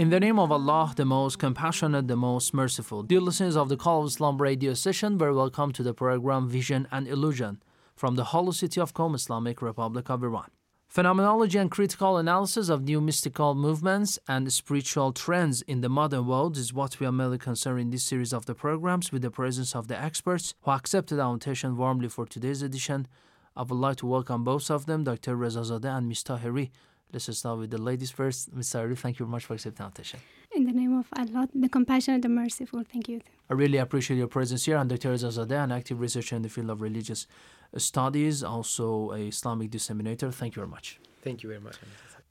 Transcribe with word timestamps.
In 0.00 0.08
the 0.08 0.18
name 0.18 0.38
of 0.38 0.50
Allah, 0.50 0.94
the 0.96 1.04
most 1.04 1.38
compassionate, 1.38 2.08
the 2.08 2.16
most 2.16 2.54
merciful. 2.54 3.02
Dear 3.02 3.20
listeners 3.20 3.54
of 3.54 3.68
the 3.68 3.76
Call 3.76 4.00
of 4.00 4.06
Islam 4.06 4.40
radio 4.40 4.72
station, 4.72 5.18
very 5.18 5.34
welcome 5.34 5.72
to 5.72 5.82
the 5.82 5.92
program 5.92 6.48
Vision 6.48 6.88
and 6.90 7.06
Illusion 7.06 7.62
from 7.96 8.14
the 8.14 8.24
holy 8.32 8.52
city 8.52 8.80
of 8.80 8.94
Qom, 8.94 9.14
Islamic 9.14 9.60
Republic 9.60 10.08
of 10.08 10.24
Iran. 10.24 10.50
Phenomenology 10.88 11.58
and 11.58 11.70
critical 11.70 12.16
analysis 12.16 12.70
of 12.70 12.84
new 12.84 13.02
mystical 13.02 13.54
movements 13.54 14.18
and 14.26 14.50
spiritual 14.50 15.12
trends 15.12 15.60
in 15.72 15.82
the 15.82 15.90
modern 15.90 16.26
world 16.26 16.56
is 16.56 16.72
what 16.72 16.98
we 16.98 17.06
are 17.06 17.12
mainly 17.12 17.36
concerned 17.36 17.80
in 17.80 17.90
this 17.90 18.04
series 18.04 18.32
of 18.32 18.46
the 18.46 18.54
programs 18.54 19.12
with 19.12 19.20
the 19.20 19.30
presence 19.30 19.76
of 19.76 19.88
the 19.88 20.00
experts 20.00 20.54
who 20.62 20.70
accepted 20.70 21.18
our 21.20 21.34
invitation 21.34 21.76
warmly 21.76 22.08
for 22.08 22.24
today's 22.24 22.62
edition. 22.62 23.06
I 23.54 23.64
would 23.64 23.76
like 23.76 23.98
to 23.98 24.06
welcome 24.06 24.44
both 24.44 24.70
of 24.70 24.86
them, 24.86 25.04
Dr. 25.04 25.36
Rezazadeh 25.36 25.98
and 25.98 26.08
Ms. 26.08 26.24
Tahiri. 26.24 26.70
Let's 27.12 27.26
just 27.26 27.40
start 27.40 27.58
with 27.58 27.70
the 27.70 27.78
ladies 27.78 28.10
first. 28.10 28.52
Ms. 28.54 28.70
Tahiri, 28.70 28.96
thank 28.96 29.18
you 29.18 29.26
very 29.26 29.32
much 29.32 29.44
for 29.46 29.54
accepting 29.54 29.82
our 29.82 29.88
invitation. 29.88 30.20
In 30.54 30.64
the 30.64 30.72
name 30.72 30.96
of 30.96 31.06
Allah, 31.16 31.48
the 31.54 31.68
compassionate, 31.68 32.22
the 32.22 32.28
merciful, 32.28 32.82
thank 32.92 33.08
you. 33.08 33.20
I 33.48 33.54
really 33.54 33.78
appreciate 33.78 34.16
your 34.16 34.28
presence 34.28 34.64
here. 34.64 34.76
I'm 34.76 34.86
Dr. 34.88 35.12
Rezazadeh, 35.12 35.64
an 35.64 35.72
active 35.72 36.00
researcher 36.00 36.36
in 36.36 36.42
the 36.42 36.48
field 36.48 36.70
of 36.70 36.80
religious 36.80 37.26
studies, 37.76 38.44
also 38.44 39.10
a 39.12 39.28
Islamic 39.28 39.70
disseminator. 39.70 40.30
Thank 40.32 40.54
you 40.54 40.60
very 40.60 40.70
much. 40.70 41.00
Thank 41.22 41.42
you 41.42 41.48
very 41.48 41.60
much. 41.60 41.76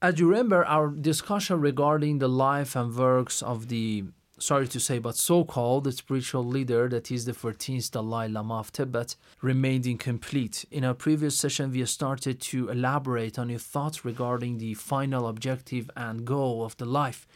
As 0.02 0.18
you 0.18 0.30
remember, 0.30 0.66
our 0.66 0.88
discussion 0.90 1.60
regarding 1.60 2.20
the 2.20 2.30
life 2.30 2.76
and 2.76 2.96
works 2.96 3.42
of 3.42 3.68
the, 3.68 4.06
sorry 4.40 4.68
to 4.68 4.80
say, 4.80 5.00
but 5.00 5.16
so 5.16 5.44
called 5.44 5.92
spiritual 5.94 6.46
leader 6.46 6.88
that 6.90 7.12
is 7.12 7.26
the 7.26 7.34
14th 7.34 7.92
Dalai 7.92 8.28
Lama 8.28 8.60
of 8.60 8.72
Tibet 8.72 9.16
remained 9.42 9.86
incomplete. 9.86 10.66
In 10.72 10.84
our 10.84 10.94
previous 10.94 11.38
session, 11.38 11.72
we 11.72 11.86
started 11.86 12.40
to 12.42 12.70
elaborate 12.70 13.38
on 13.38 13.50
your 13.50 13.60
thoughts 13.60 14.06
regarding 14.06 14.58
the 14.58 14.74
final 14.74 15.28
objective 15.28 15.90
and 15.96 16.26
goal 16.26 16.64
of 16.66 16.78
the 16.78 16.86
life 16.86 17.28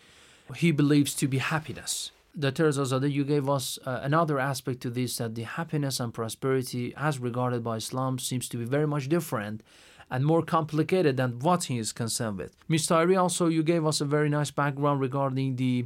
he 0.56 0.72
believes 0.72 1.14
to 1.16 1.28
be 1.28 1.38
happiness. 1.38 2.12
Dr. 2.38 2.70
Zadeh, 2.70 3.12
you 3.12 3.24
gave 3.24 3.48
us 3.48 3.78
uh, 3.86 4.00
another 4.02 4.40
aspect 4.40 4.82
to 4.82 4.90
this 4.90 5.18
that 5.18 5.36
the 5.36 5.44
happiness 5.44 6.00
and 6.00 6.14
prosperity, 6.14 6.94
as 6.98 7.20
regarded 7.20 7.64
by 7.64 7.78
Islam, 7.78 8.18
seems 8.18 8.50
to 8.50 8.58
be 8.58 8.66
very 8.66 8.88
much 8.88 9.08
different 9.08 9.62
and 10.10 10.26
more 10.26 10.42
complicated 10.42 11.18
than 11.18 11.40
what 11.40 11.66
he 11.66 11.78
is 11.78 11.92
concerned 11.92 12.38
with. 12.38 12.56
Ms. 12.68 12.88
Tahiri, 12.88 13.20
also, 13.20 13.48
you 13.48 13.64
gave 13.64 13.86
us 13.86 14.02
a 14.02 14.06
very 14.06 14.30
nice 14.30 14.52
background 14.52 15.00
regarding 15.00 15.56
the 15.56 15.86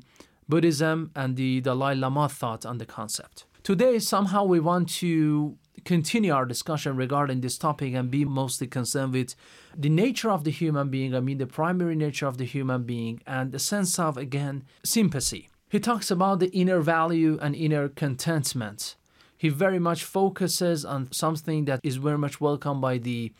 Buddhism 0.49 1.11
and 1.15 1.35
the 1.35 1.61
Dalai 1.61 1.95
Lama 1.95 2.29
thought 2.29 2.65
on 2.65 2.77
the 2.77 2.85
concept. 2.85 3.45
Today, 3.63 3.99
somehow, 3.99 4.45
we 4.45 4.59
want 4.59 4.87
to 4.89 5.57
continue 5.83 6.33
our 6.33 6.45
discussion 6.45 6.95
regarding 6.95 7.41
this 7.41 7.57
topic 7.57 7.93
and 7.93 8.09
be 8.09 8.25
mostly 8.25 8.67
concerned 8.67 9.13
with 9.13 9.35
the 9.77 9.89
nature 9.89 10.31
of 10.31 10.43
the 10.43 10.51
human 10.51 10.89
being, 10.89 11.13
I 11.15 11.19
mean, 11.19 11.37
the 11.37 11.47
primary 11.47 11.95
nature 11.95 12.27
of 12.27 12.37
the 12.37 12.45
human 12.45 12.83
being, 12.83 13.21
and 13.27 13.51
the 13.51 13.59
sense 13.59 13.99
of, 13.99 14.17
again, 14.17 14.63
sympathy. 14.83 15.49
He 15.69 15.79
talks 15.79 16.09
about 16.09 16.39
the 16.39 16.49
inner 16.49 16.79
value 16.79 17.37
and 17.41 17.55
inner 17.55 17.89
contentment. 17.89 18.95
He 19.37 19.49
very 19.49 19.79
much 19.79 20.03
focuses 20.03 20.85
on 20.85 21.11
something 21.11 21.65
that 21.65 21.81
is 21.83 21.97
very 21.97 22.17
much 22.17 22.39
welcomed 22.39 22.81
by 22.81 22.97
the 22.97 23.33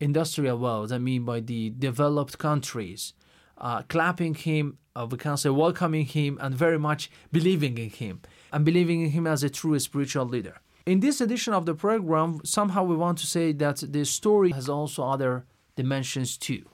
industrial 0.00 0.58
world, 0.58 0.92
I 0.92 0.98
mean, 0.98 1.24
by 1.24 1.40
the 1.40 1.70
developed 1.70 2.38
countries, 2.38 3.14
uh, 3.58 3.82
clapping 3.82 4.34
him, 4.34 4.78
uh, 4.94 5.06
we 5.10 5.18
can 5.18 5.36
say 5.36 5.50
welcoming 5.50 6.06
him, 6.06 6.38
and 6.40 6.54
very 6.54 6.78
much 6.78 7.10
believing 7.30 7.78
in 7.78 7.90
him, 7.90 8.20
and 8.52 8.64
believing 8.64 9.02
in 9.02 9.10
him 9.10 9.26
as 9.26 9.42
a 9.42 9.50
true 9.50 9.78
spiritual 9.78 10.26
leader. 10.26 10.60
In 10.84 11.00
this 11.00 11.20
edition 11.20 11.54
of 11.54 11.64
the 11.64 11.74
program, 11.74 12.40
somehow 12.44 12.82
we 12.82 12.96
want 12.96 13.18
to 13.18 13.26
say 13.26 13.52
that 13.52 13.84
the 13.92 14.04
story 14.04 14.50
has 14.50 14.68
also 14.68 15.04
other 15.04 15.46
dimensions 15.76 16.36
too. 16.36 16.64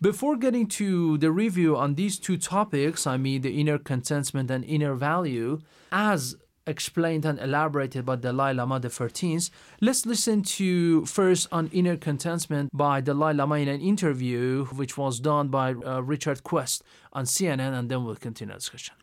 Before 0.00 0.36
getting 0.36 0.66
to 0.68 1.18
the 1.18 1.30
review 1.30 1.76
on 1.76 1.94
these 1.94 2.18
two 2.18 2.36
topics, 2.36 3.06
I 3.06 3.16
mean 3.16 3.42
the 3.42 3.60
inner 3.60 3.78
contentment 3.78 4.50
and 4.50 4.64
inner 4.64 4.94
value, 4.94 5.60
as 5.90 6.36
explained 6.66 7.24
and 7.24 7.38
elaborated 7.38 8.04
by 8.04 8.16
Dalai 8.16 8.54
Lama 8.54 8.78
the 8.78 8.88
13th, 8.88 9.50
let's 9.80 10.06
listen 10.06 10.42
to 10.42 11.04
first 11.06 11.48
on 11.50 11.68
inner 11.72 11.96
contentment 11.96 12.70
by 12.72 13.00
Dalai 13.00 13.34
Lama 13.34 13.56
in 13.56 13.68
an 13.68 13.80
interview 13.80 14.64
which 14.66 14.96
was 14.96 15.20
done 15.20 15.48
by 15.48 15.72
uh, 15.72 16.00
Richard 16.00 16.42
Quest 16.42 16.82
on 17.12 17.24
CNN, 17.24 17.78
and 17.78 17.88
then 17.88 18.04
we'll 18.04 18.16
continue 18.16 18.54
the 18.54 18.58
discussion. 18.58 18.94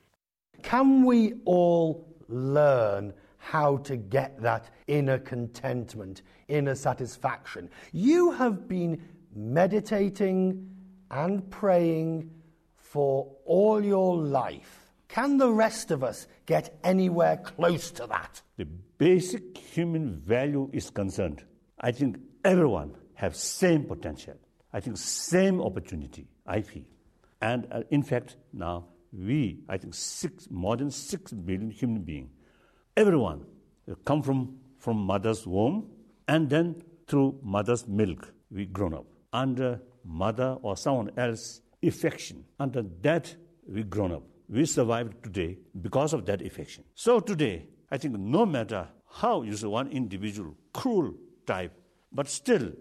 Can 0.62 1.04
we 1.06 1.34
all 1.46 2.08
learn 2.28 3.14
how 3.38 3.78
to 3.78 3.96
get 3.96 4.42
that 4.42 4.70
inner 4.88 5.18
contentment, 5.18 6.22
inner 6.48 6.76
satisfaction? 6.76 7.70
You 7.92 8.32
have 8.32 8.68
been 8.68 9.02
meditating 9.36 10.70
and 11.12 11.50
praying 11.50 12.30
for 12.78 13.32
all 13.46 13.84
your 13.84 14.18
life. 14.18 14.79
Can 15.10 15.38
the 15.38 15.52
rest 15.52 15.90
of 15.90 16.04
us 16.04 16.28
get 16.46 16.80
anywhere 16.84 17.38
close 17.38 17.90
to 17.92 18.06
that? 18.08 18.42
The 18.58 18.66
basic 18.66 19.58
human 19.58 20.20
value 20.20 20.70
is 20.72 20.92
concerned. 20.92 21.44
I 21.82 21.92
think 21.92 22.18
everyone 22.46 22.96
have 23.16 23.36
same 23.36 23.86
potential. 23.86 24.36
I 24.72 24.80
think 24.80 24.98
same 24.98 25.62
opportunity. 25.62 26.28
I 26.46 26.62
feel, 26.62 26.84
and 27.42 27.68
uh, 27.72 27.82
in 27.90 28.04
fact 28.04 28.38
now 28.54 28.86
we, 29.12 29.62
I 29.68 29.78
think 29.78 29.96
six 29.96 30.48
more 30.52 30.78
than 30.78 30.92
six 30.92 31.34
billion 31.34 31.72
human 31.72 32.04
beings, 32.04 32.30
everyone 32.96 33.46
come 34.06 34.22
from 34.22 34.58
from 34.78 34.98
mother's 34.98 35.48
womb, 35.48 35.90
and 36.28 36.50
then 36.50 36.84
through 37.08 37.40
mother's 37.42 37.88
milk 37.88 38.32
we 38.52 38.68
grown 38.68 38.94
up 38.94 39.06
under 39.34 39.82
mother 40.06 40.58
or 40.62 40.78
someone 40.78 41.10
else 41.18 41.62
affection. 41.82 42.46
Under 42.60 42.84
that 43.02 43.36
we 43.68 43.82
grown 43.84 44.12
up 44.12 44.24
we 44.50 44.66
survived 44.66 45.24
today 45.24 45.58
because 45.80 46.14
of 46.14 46.26
that 46.26 46.42
affection. 46.42 46.84
So 46.96 47.20
today, 47.20 47.68
I 47.92 47.98
think 47.98 48.18
no 48.18 48.46
matter 48.46 48.88
how 49.12 49.44
you 49.44 49.56
say 49.56 49.68
one 49.68 49.90
individual 49.90 50.56
cruel 50.74 51.14
type, 51.46 51.74
but 52.12 52.28
still 52.28 52.72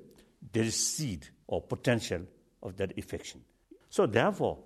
there 0.53 0.65
is 0.65 0.75
seed 0.75 1.29
or 1.47 1.61
potential 1.63 2.23
of 2.63 2.77
that 2.77 2.97
affection. 2.99 3.43
So 3.91 4.07
therefore, 4.07 4.59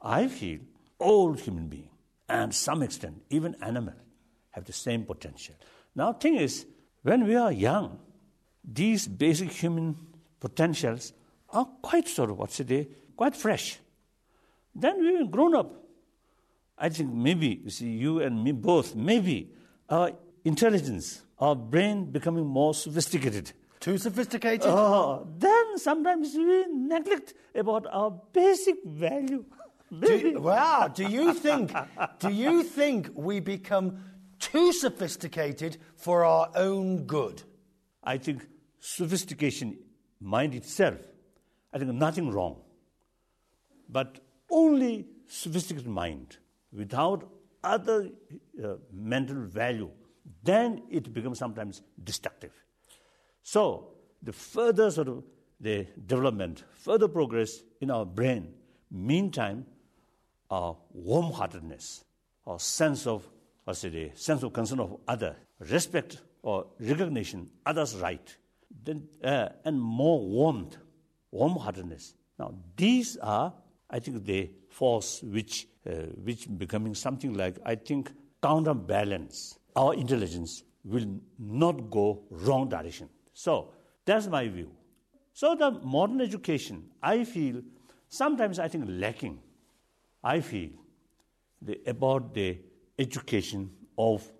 I 0.00 0.28
feel 0.28 0.60
all 0.98 1.32
human 1.32 1.68
beings, 1.68 1.90
and 2.28 2.54
some 2.54 2.82
extent 2.82 3.22
even 3.30 3.56
animal, 3.62 3.94
have 4.50 4.64
the 4.64 4.72
same 4.72 5.04
potential. 5.04 5.54
Now, 5.94 6.12
thing 6.12 6.36
is, 6.36 6.66
when 7.02 7.26
we 7.26 7.34
are 7.36 7.52
young, 7.52 7.98
these 8.64 9.08
basic 9.08 9.50
human 9.50 9.96
potentials 10.38 11.12
are 11.50 11.66
quite 11.82 12.08
sort 12.08 12.30
of 12.30 12.38
what's 12.38 12.56
today 12.56 12.88
quite 13.16 13.36
fresh. 13.36 13.78
Then 14.74 15.00
we 15.00 15.26
grown 15.26 15.54
up, 15.54 15.84
I 16.80 16.88
think 16.88 17.12
maybe, 17.12 17.60
you 17.62 17.70
see, 17.70 17.90
you 17.90 18.20
and 18.20 18.42
me 18.42 18.52
both, 18.52 18.96
maybe 18.96 19.52
our 19.90 20.12
intelligence, 20.44 21.22
our 21.38 21.54
brain 21.54 22.10
becoming 22.10 22.46
more 22.46 22.72
sophisticated. 22.72 23.52
Too 23.80 23.98
sophisticated? 23.98 24.66
Oh, 24.66 25.26
then 25.38 25.76
sometimes 25.76 26.34
we 26.34 26.64
neglect 26.68 27.34
about 27.54 27.86
our 27.90 28.10
basic 28.32 28.76
value. 28.84 29.44
Do, 29.98 30.40
wow, 30.40 30.88
do 30.88 31.04
you 31.04 31.34
think 31.46 31.72
do 32.18 32.30
you 32.30 32.62
think 32.62 33.10
we 33.14 33.40
become 33.40 34.04
too 34.38 34.72
sophisticated 34.72 35.78
for 35.96 36.24
our 36.24 36.50
own 36.54 37.04
good? 37.06 37.42
I 38.04 38.16
think 38.16 38.46
sophistication 38.78 39.78
mind 40.20 40.54
itself, 40.54 40.98
I 41.72 41.78
think 41.78 41.92
nothing 41.92 42.30
wrong. 42.30 42.60
But 43.88 44.20
only 44.50 45.06
sophisticated 45.26 45.88
mind 45.88 46.36
without 46.72 47.28
other 47.62 48.10
uh, 48.62 48.74
mental 48.92 49.44
value, 49.46 49.90
then 50.42 50.82
it 50.90 51.12
becomes 51.12 51.38
sometimes 51.38 51.82
destructive. 52.02 52.52
So 53.42 53.94
the 54.22 54.32
further 54.32 54.90
sort 54.90 55.08
of 55.08 55.24
the 55.60 55.86
development, 56.06 56.64
further 56.72 57.08
progress 57.08 57.62
in 57.80 57.90
our 57.90 58.06
brain, 58.06 58.54
meantime, 58.90 59.66
our 60.50 60.76
warm-heartedness, 60.92 62.04
our 62.46 62.58
sense 62.58 63.06
of, 63.06 63.28
I 63.66 63.72
say, 63.72 63.88
the 63.90 64.10
sense 64.14 64.42
of 64.42 64.52
concern 64.52 64.80
of 64.80 64.96
other, 65.06 65.36
respect 65.58 66.22
or 66.42 66.66
recognition, 66.80 67.50
others' 67.66 67.94
right, 67.96 68.36
then, 68.84 69.06
uh, 69.22 69.50
and 69.64 69.80
more 69.80 70.20
warmth, 70.20 70.76
warm-heartedness. 71.30 72.14
Now, 72.38 72.54
these 72.76 73.16
are, 73.18 73.52
I 73.90 73.98
think, 73.98 74.24
the 74.24 74.50
force 74.70 75.22
which, 75.22 75.68
uh, 75.86 75.92
which 76.24 76.46
becoming 76.56 76.94
something 76.94 77.34
like, 77.34 77.58
I 77.64 77.74
think, 77.74 78.10
counterbalance 78.42 79.58
our 79.76 79.94
intelligence 79.94 80.64
will 80.84 81.06
not 81.38 81.90
go 81.90 82.22
wrong 82.30 82.68
direction. 82.68 83.08
So 83.32 83.72
that's 84.04 84.26
my 84.26 84.48
view. 84.48 84.70
So 85.32 85.54
the 85.54 85.70
modern 85.70 86.20
education, 86.20 86.88
I 87.02 87.24
feel, 87.24 87.62
sometimes 88.08 88.58
I 88.58 88.68
think 88.68 88.84
lacking. 88.88 89.38
I 90.22 90.40
feel 90.40 90.70
the, 91.62 91.80
about 91.86 92.34
the 92.34 92.58
education 92.98 93.70
of 93.96 94.30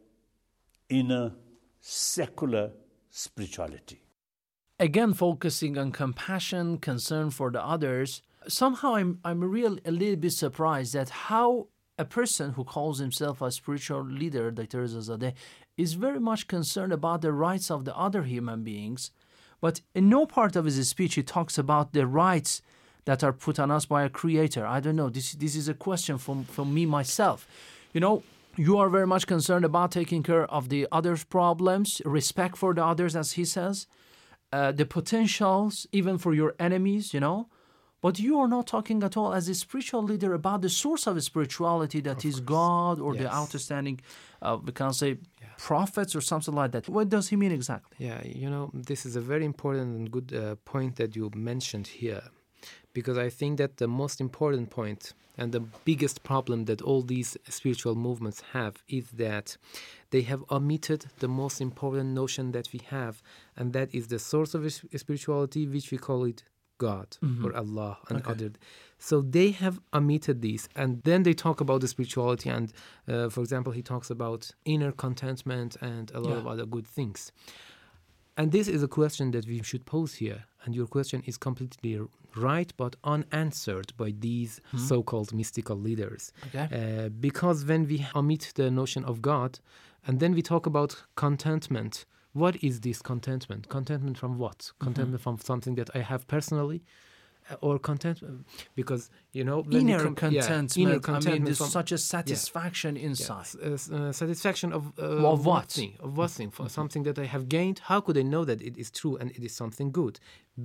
inner 0.89 1.33
secular 1.81 2.73
spirituality. 3.11 4.03
Again, 4.79 5.15
focusing 5.15 5.79
on 5.79 5.93
compassion, 5.93 6.79
concern 6.79 7.31
for 7.31 7.51
the 7.51 7.63
others. 7.63 8.23
Somehow, 8.49 8.95
I'm 8.95 9.21
I'm 9.25 9.43
real 9.45 9.79
a 9.85 9.91
little 9.91 10.17
bit 10.17 10.33
surprised 10.33 10.95
at 10.95 11.11
how 11.11 11.69
a 11.99 12.05
person 12.05 12.53
who 12.53 12.65
calls 12.65 12.99
himself 12.99 13.43
a 13.43 13.51
spiritual 13.51 14.03
leader, 14.03 14.51
Dr. 14.51 14.85
Zadeh, 14.85 15.35
is 15.77 15.93
very 15.93 16.19
much 16.19 16.49
concerned 16.49 16.93
about 16.93 17.21
the 17.21 17.33
rights 17.33 17.71
of 17.71 17.85
the 17.85 17.95
other 17.97 18.23
human 18.23 18.63
beings, 18.63 19.11
but 19.61 19.83
in 19.95 20.09
no 20.09 20.25
part 20.25 20.57
of 20.57 20.65
his 20.65 20.89
speech 20.89 21.15
he 21.17 21.23
talks 21.23 21.59
about 21.59 21.93
the 21.93 22.07
rights 22.07 22.63
that 23.05 23.23
are 23.23 23.35
put 23.35 23.59
on 23.59 23.71
us 23.71 23.85
by 23.85 24.05
a 24.05 24.09
creator. 24.09 24.67
I 24.67 24.81
don't 24.81 24.97
know. 24.97 25.11
This 25.11 25.33
this 25.33 25.55
is 25.55 25.69
a 25.69 25.75
question 25.75 26.17
from, 26.17 26.45
from 26.45 26.73
me 26.73 26.87
myself. 26.87 27.47
You 27.93 28.01
know, 28.01 28.23
you 28.57 28.79
are 28.79 28.89
very 28.89 29.07
much 29.07 29.27
concerned 29.27 29.65
about 29.67 29.93
taking 29.93 30.23
care 30.23 30.47
of 30.47 30.71
the 30.71 30.87
others' 30.91 31.25
problems, 31.25 32.01
respect 32.05 32.57
for 32.57 32.73
the 32.73 32.85
others, 32.85 33.15
as 33.15 33.33
he 33.33 33.45
says, 33.45 33.87
uh, 34.53 34.73
the 34.73 34.87
potentials 34.87 35.87
even 35.93 36.17
for 36.19 36.33
your 36.33 36.55
enemies, 36.59 37.13
you 37.13 37.21
know. 37.21 37.49
But 38.01 38.19
you 38.19 38.39
are 38.41 38.49
not 38.49 38.67
talking 38.67 39.03
at 39.03 39.17
all 39.17 39.35
as 39.35 39.49
a 39.49 39.55
spiritual 39.55 40.03
leader 40.03 40.33
about 40.33 40.63
the 40.63 40.71
source 40.71 41.07
of 41.07 41.23
spirituality 41.23 42.01
that 42.01 42.25
is 42.25 42.41
God 42.41 42.99
or 42.99 43.15
the 43.15 43.31
outstanding, 43.33 44.01
uh, 44.41 44.59
we 44.65 44.73
can 44.73 44.93
say, 44.93 45.19
prophets 45.59 46.17
or 46.17 46.23
something 46.23 46.55
like 46.55 46.73
that. 46.73 46.89
What 46.89 47.11
does 47.11 47.29
he 47.29 47.37
mean 47.37 47.53
exactly? 47.53 47.95
Yeah, 48.07 48.23
you 48.25 48.49
know, 48.49 48.71
this 48.73 49.05
is 49.05 49.17
a 49.17 49.21
very 49.21 49.45
important 49.45 49.97
and 49.97 50.11
good 50.11 50.33
uh, 50.33 50.57
point 50.65 50.97
that 50.97 51.15
you 51.15 51.31
mentioned 51.35 51.87
here. 51.87 52.23
Because 52.93 53.19
I 53.19 53.29
think 53.29 53.59
that 53.59 53.77
the 53.77 53.87
most 53.87 54.21
important 54.21 54.71
point 54.71 55.13
and 55.39 55.53
the 55.53 55.61
biggest 55.61 56.23
problem 56.23 56.65
that 56.65 56.83
all 56.83 57.03
these 57.03 57.37
spiritual 57.49 57.95
movements 57.95 58.43
have 58.53 58.83
is 58.89 59.11
that 59.13 59.57
they 60.11 60.23
have 60.23 60.43
omitted 60.51 61.07
the 61.19 61.29
most 61.29 61.61
important 61.61 62.11
notion 62.11 62.53
that 62.53 62.73
we 62.73 62.81
have, 62.89 63.23
and 63.57 63.73
that 63.73 63.95
is 63.95 64.09
the 64.09 64.19
source 64.19 64.55
of 64.55 64.71
spirituality, 64.97 65.67
which 65.67 65.91
we 65.91 65.99
call 65.99 66.25
it 66.25 66.43
God 66.89 67.09
Mhm. 67.23 67.45
or 67.45 67.51
Allah 67.63 67.95
and 68.09 68.19
Okay. 68.19 68.31
other. 68.33 68.51
So 68.99 69.15
they 69.39 69.51
have 69.65 69.77
omitted 69.93 70.37
these, 70.49 70.65
and 70.75 70.91
then 71.09 71.23
they 71.27 71.35
talk 71.35 71.61
about 71.61 71.81
the 71.81 71.89
spirituality. 71.89 72.49
And 72.51 72.67
uh, 73.09 73.29
for 73.35 73.41
example, 73.45 73.73
he 73.79 73.83
talks 73.83 74.11
about 74.11 74.41
inner 74.65 74.93
contentment 75.05 75.77
and 75.81 76.07
a 76.15 76.21
lot 76.27 76.37
of 76.41 76.47
other 76.53 76.67
good 76.67 76.87
things. 76.87 77.33
And 78.37 78.53
this 78.53 78.69
is 78.69 78.83
a 78.83 78.89
question 78.89 79.31
that 79.33 79.47
we 79.47 79.63
should 79.63 79.85
pose 79.85 80.15
here. 80.25 80.41
And 80.65 80.75
your 80.75 80.87
question 80.87 81.23
is 81.27 81.37
completely 81.39 81.99
right, 82.37 82.73
but 82.77 82.93
unanswered 83.05 83.91
by 83.97 84.11
these 84.27 84.61
Mhm. 84.73 84.79
so 84.89 85.03
called 85.03 85.33
mystical 85.33 85.77
leaders. 85.89 86.33
Okay. 86.47 86.67
Uh, 86.79 87.09
because 87.09 87.59
when 87.71 87.83
we 87.91 88.07
omit 88.15 88.53
the 88.55 88.71
notion 88.71 89.05
of 89.05 89.21
God 89.21 89.53
and 90.07 90.21
then 90.21 90.33
we 90.35 90.43
talk 90.43 90.67
about 90.67 90.91
contentment, 91.17 91.95
what 92.33 92.63
is 92.63 92.81
this 92.81 93.03
contentment? 93.03 93.69
Contentment 93.69 94.17
from 94.19 94.39
what? 94.39 94.73
Contentment 94.79 95.21
from 95.21 95.39
something 95.39 95.75
that 95.77 95.91
I 95.95 96.01
have 96.01 96.27
personally? 96.27 96.83
uh, 97.51 97.57
Or 97.67 97.79
contentment 97.79 98.47
because 98.77 99.11
you 99.33 99.45
know 99.49 99.59
Inner 99.71 99.99
com- 100.15 100.33
yeah, 100.33 100.43
contentment. 100.43 100.77
inner 100.77 101.01
I 101.17 101.21
mean, 101.33 101.45
there's 101.45 101.59
from- 101.59 101.69
such 101.79 101.91
a 101.91 101.95
yeah. 101.95 102.15
satisfaction 102.17 102.97
inside. 102.97 103.47
Yes, 103.63 103.91
uh, 103.91 103.97
uh, 103.97 104.13
satisfaction 104.13 104.73
of 104.73 104.83
uh, 104.99 105.33
Of 105.35 105.47
what? 105.47 105.69
thing, 105.73 105.93
of 106.07 106.11
what 106.19 106.31
thing? 106.31 106.51
For 106.59 106.69
something 106.69 107.03
that 107.05 107.19
I 107.19 107.27
have 107.35 107.45
gained. 107.49 107.79
How 107.91 108.01
could 108.05 108.17
I 108.19 108.23
know 108.23 108.45
that 108.45 108.61
it 108.63 108.77
is 108.77 108.91
true 108.91 109.17
and 109.21 109.31
it 109.37 109.43
is 109.49 109.53
something 109.63 109.91
good, 109.91 110.21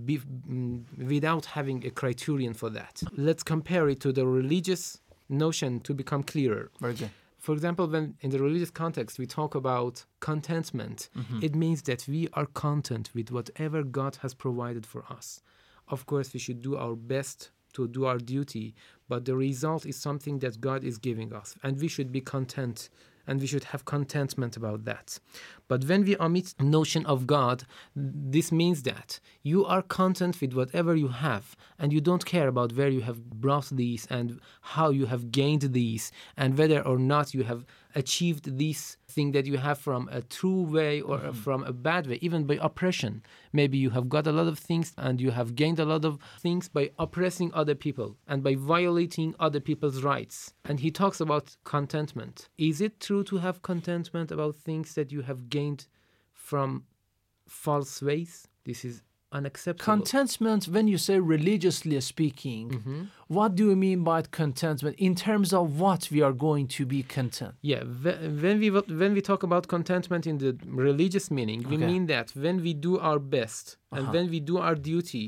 Be, 0.07 0.15
mm, 0.19 0.83
without 1.13 1.45
having 1.57 1.85
a 1.89 1.91
criterion 2.01 2.53
for 2.53 2.69
that? 2.79 2.95
Let's 3.29 3.43
compare 3.43 3.85
it 3.93 3.99
to 4.01 4.11
the 4.11 4.25
religious 4.27 4.83
notion 5.29 5.79
to 5.87 5.93
become 5.93 6.21
clearer. 6.23 6.65
Very 6.81 6.93
good. 7.01 7.09
For 7.45 7.53
example, 7.53 7.87
when 7.87 8.15
in 8.21 8.31
the 8.31 8.39
religious 8.39 8.71
context 8.71 9.19
we 9.19 9.27
talk 9.27 9.53
about 9.53 10.05
contentment, 10.19 11.09
Mhm. 11.15 11.43
it 11.43 11.53
means 11.63 11.83
that 11.83 12.01
we 12.07 12.21
are 12.33 12.47
content 12.47 13.11
with 13.13 13.29
whatever 13.37 13.83
God 13.83 14.13
has 14.23 14.33
provided 14.33 14.83
for 14.93 15.03
us. 15.17 15.43
Of 15.87 16.07
course, 16.07 16.33
we 16.33 16.39
should 16.39 16.61
do 16.63 16.75
our 16.75 16.95
best 16.95 17.51
to 17.73 17.87
do 17.87 18.05
our 18.05 18.17
duty, 18.17 18.73
but 19.07 19.25
the 19.25 19.35
result 19.35 19.85
is 19.85 19.95
something 20.07 20.39
that 20.39 20.59
God 20.59 20.83
is 20.83 20.97
giving 20.97 21.33
us, 21.33 21.55
and 21.61 21.79
we 21.79 21.87
should 21.87 22.11
be 22.11 22.21
content 22.35 22.89
and 23.27 23.41
we 23.41 23.47
should 23.47 23.65
have 23.65 23.85
contentment 23.85 24.57
about 24.57 24.85
that. 24.85 25.19
But 25.67 25.85
when 25.85 26.05
we 26.05 26.17
omit 26.17 26.53
notion 26.59 27.05
of 27.05 27.25
God, 27.25 27.63
this 27.95 28.51
means 28.51 28.83
that 28.83 29.19
you 29.41 29.65
are 29.65 29.81
content 29.81 30.39
with 30.41 30.53
whatever 30.53 30.95
you 30.95 31.07
have, 31.07 31.55
and 31.79 31.91
you 31.91 32.01
don't 32.01 32.25
care 32.25 32.47
about 32.47 32.73
where 32.73 32.89
you 32.89 33.01
have 33.01 33.29
brought 33.29 33.69
these 33.69 34.05
and 34.09 34.39
how 34.61 34.89
you 34.89 35.07
have 35.07 35.31
gained 35.31 35.73
these, 35.73 36.11
and 36.37 36.57
whether 36.57 36.81
or 36.81 36.97
not 36.97 37.33
you 37.33 37.43
have 37.43 37.65
achieved 37.95 38.57
this 38.57 38.97
thing 39.07 39.31
that 39.31 39.45
you 39.45 39.57
have 39.57 39.79
from 39.79 40.09
a 40.11 40.21
true 40.21 40.61
way 40.63 41.01
or 41.01 41.17
mm-hmm. 41.17 41.31
from 41.31 41.63
a 41.63 41.73
bad 41.73 42.07
way, 42.07 42.19
even 42.21 42.43
by 42.43 42.59
oppression. 42.61 43.23
Maybe 43.53 43.77
you 43.77 43.89
have 43.91 44.09
got 44.09 44.27
a 44.27 44.31
lot 44.31 44.47
of 44.47 44.59
things 44.59 44.93
and 44.97 45.19
you 45.21 45.31
have 45.31 45.55
gained 45.55 45.79
a 45.79 45.85
lot 45.85 46.05
of 46.05 46.19
things 46.39 46.67
by 46.67 46.91
oppressing 46.99 47.51
other 47.53 47.75
people 47.75 48.17
and 48.27 48.43
by 48.43 48.55
violating 48.55 49.33
other 49.39 49.59
people's 49.59 50.03
rights. 50.03 50.53
And 50.65 50.79
he 50.79 50.91
talks 50.91 51.21
about 51.21 51.55
contentment. 51.63 52.49
Is 52.57 52.81
it 52.81 52.99
true 52.99 53.23
to 53.25 53.37
have 53.37 53.61
contentment 53.61 54.31
about 54.31 54.55
things 54.55 54.93
that 54.95 55.11
you 55.11 55.21
have 55.21 55.49
gained 55.49 55.87
from 56.33 56.83
false 57.47 58.01
ways? 58.01 58.47
This 58.65 58.83
is 58.83 59.01
unacceptable. 59.39 59.83
Contentment, 59.93 60.61
when 60.75 60.87
you 60.87 60.97
say 61.07 61.19
religiously 61.19 61.99
speaking, 62.01 62.63
Mm-hmm. 62.69 63.01
what 63.37 63.49
do 63.59 63.63
you 63.69 63.75
mean 63.75 63.99
by 64.03 64.19
contentment? 64.41 64.95
In 65.07 65.13
terms 65.27 65.49
of 65.59 65.65
what 65.79 66.01
we 66.13 66.19
are 66.27 66.35
going 66.47 66.67
to 66.77 66.83
be 66.85 66.99
content? 67.17 67.53
Yeah, 67.71 67.83
when 68.43 68.55
we 68.63 68.69
when 69.03 69.11
we 69.17 69.21
talk 69.31 69.41
about 69.49 69.63
contentment 69.67 70.23
in 70.31 70.37
the 70.43 70.51
religious 70.87 71.27
meaning, 71.37 71.59
we 71.69 71.75
Okay. 71.77 71.87
mean 71.91 72.03
that 72.07 72.27
when 72.43 72.57
we 72.65 72.71
do 72.87 72.93
our 73.07 73.19
best 73.37 73.65
and 73.91 74.03
Uh-huh. 74.03 74.13
when 74.15 74.25
we 74.33 74.39
do 74.51 74.55
our 74.65 74.75
duty, 74.91 75.27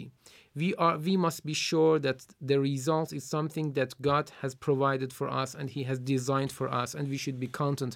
we 0.61 0.69
are 0.85 0.95
we 1.07 1.15
must 1.25 1.41
be 1.51 1.53
sure 1.69 1.95
that 2.07 2.19
the 2.49 2.57
result 2.71 3.09
is 3.19 3.23
something 3.35 3.67
that 3.79 3.91
God 4.09 4.25
has 4.41 4.51
provided 4.67 5.09
for 5.19 5.27
us 5.41 5.49
and 5.59 5.65
He 5.77 5.83
has 5.89 5.97
designed 6.15 6.51
for 6.59 6.67
us, 6.81 6.89
and 6.97 7.03
we 7.13 7.17
should 7.23 7.39
be 7.45 7.49
content 7.63 7.93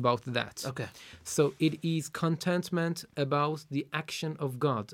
about 0.00 0.20
that. 0.38 0.56
Okay. 0.70 0.88
So 1.36 1.42
it 1.66 1.74
is 1.94 2.02
contentment 2.08 2.96
about 3.26 3.58
the 3.74 3.84
action 3.92 4.36
of 4.38 4.50
God. 4.68 4.86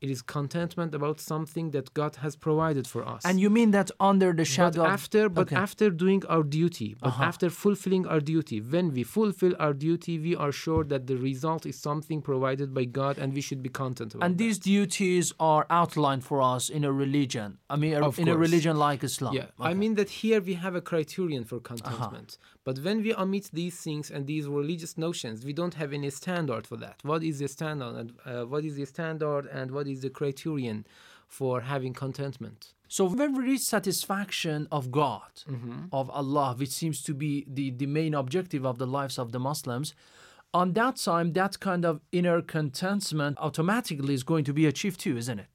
It 0.00 0.08
is 0.08 0.22
contentment 0.22 0.94
about 0.94 1.20
something 1.20 1.72
that 1.72 1.92
God 1.92 2.16
has 2.16 2.34
provided 2.34 2.86
for 2.86 3.06
us. 3.06 3.20
And 3.22 3.38
you 3.38 3.50
mean 3.50 3.70
that 3.72 3.90
under 4.00 4.32
the 4.32 4.46
shadow 4.46 4.80
But 4.80 4.86
of- 4.86 4.92
after, 4.94 5.28
but 5.28 5.42
Okay. 5.42 5.56
after 5.56 5.90
doing 5.90 6.22
our 6.26 6.42
duty, 6.42 6.96
but 6.98 7.08
Uh-huh. 7.10 7.24
after 7.30 7.50
fulfilling 7.50 8.06
our 8.06 8.20
duty, 8.20 8.62
when 8.62 8.86
we 8.94 9.02
fulfill 9.02 9.54
our 9.58 9.74
duty, 9.74 10.18
we 10.18 10.34
are 10.34 10.52
sure 10.52 10.84
that 10.84 11.06
the 11.06 11.16
result 11.18 11.66
is 11.66 11.76
something 11.78 12.22
provided 12.22 12.72
by 12.72 12.84
God, 12.86 13.18
and 13.18 13.34
we 13.34 13.42
should 13.42 13.62
be 13.62 13.68
content 13.68 14.14
about. 14.14 14.24
And 14.24 14.38
these 14.38 14.58
duties 14.58 15.34
are 15.38 15.66
outlined 15.68 16.24
for 16.24 16.40
us 16.40 16.70
in 16.70 16.82
a 16.84 16.92
religion. 17.04 17.58
I 17.68 17.76
mean, 17.76 17.92
a- 17.92 18.08
in 18.22 18.28
a 18.28 18.38
religion 18.46 18.76
like 18.78 19.04
Islam. 19.04 19.34
Yeah, 19.34 19.48
I 19.70 19.74
mean 19.74 19.96
that 19.96 20.08
here 20.22 20.40
we 20.40 20.54
have 20.54 20.74
a 20.74 20.80
criterion 20.80 21.44
for 21.44 21.60
contentment. 21.60 22.38
But 22.64 22.78
when 22.80 23.02
we 23.02 23.14
omit 23.14 23.50
these 23.52 23.76
things 23.80 24.10
and 24.10 24.26
these 24.26 24.46
religious 24.46 24.98
notions, 24.98 25.44
we 25.44 25.52
don't 25.52 25.74
have 25.74 25.92
any 25.92 26.10
standard 26.10 26.66
for 26.66 26.76
that. 26.76 26.96
What 27.02 27.22
is 27.24 27.38
the 27.38 27.48
standard? 27.48 27.94
And 27.96 28.12
uh, 28.26 28.44
what 28.46 28.64
is 28.64 28.76
the 28.76 28.84
standard? 28.84 29.46
And 29.46 29.70
what 29.70 29.86
is 29.88 30.02
the 30.02 30.10
criterion 30.10 30.86
for 31.26 31.62
having 31.62 31.94
contentment? 31.94 32.74
So 32.88 33.04
when 33.06 33.34
we 33.36 33.44
reach 33.44 33.60
satisfaction 33.62 34.68
of 34.70 34.90
God, 34.90 35.30
Mm-hmm. 35.48 35.84
of 35.92 36.10
Allah, 36.10 36.54
which 36.58 36.70
seems 36.70 37.02
to 37.04 37.14
be 37.14 37.46
the, 37.48 37.70
the 37.70 37.86
main 37.86 38.14
objective 38.14 38.66
of 38.66 38.78
the 38.78 38.86
lives 38.86 39.18
of 39.18 39.32
the 39.32 39.38
Muslims, 39.38 39.94
on 40.52 40.72
that 40.72 40.96
time, 40.96 41.32
that 41.34 41.60
kind 41.60 41.84
of 41.84 42.00
inner 42.10 42.42
contentment 42.42 43.38
automatically 43.40 44.14
is 44.14 44.24
going 44.24 44.44
to 44.44 44.52
be 44.52 44.66
achieved 44.66 44.98
too, 45.00 45.16
isn't 45.16 45.38
it? 45.38 45.46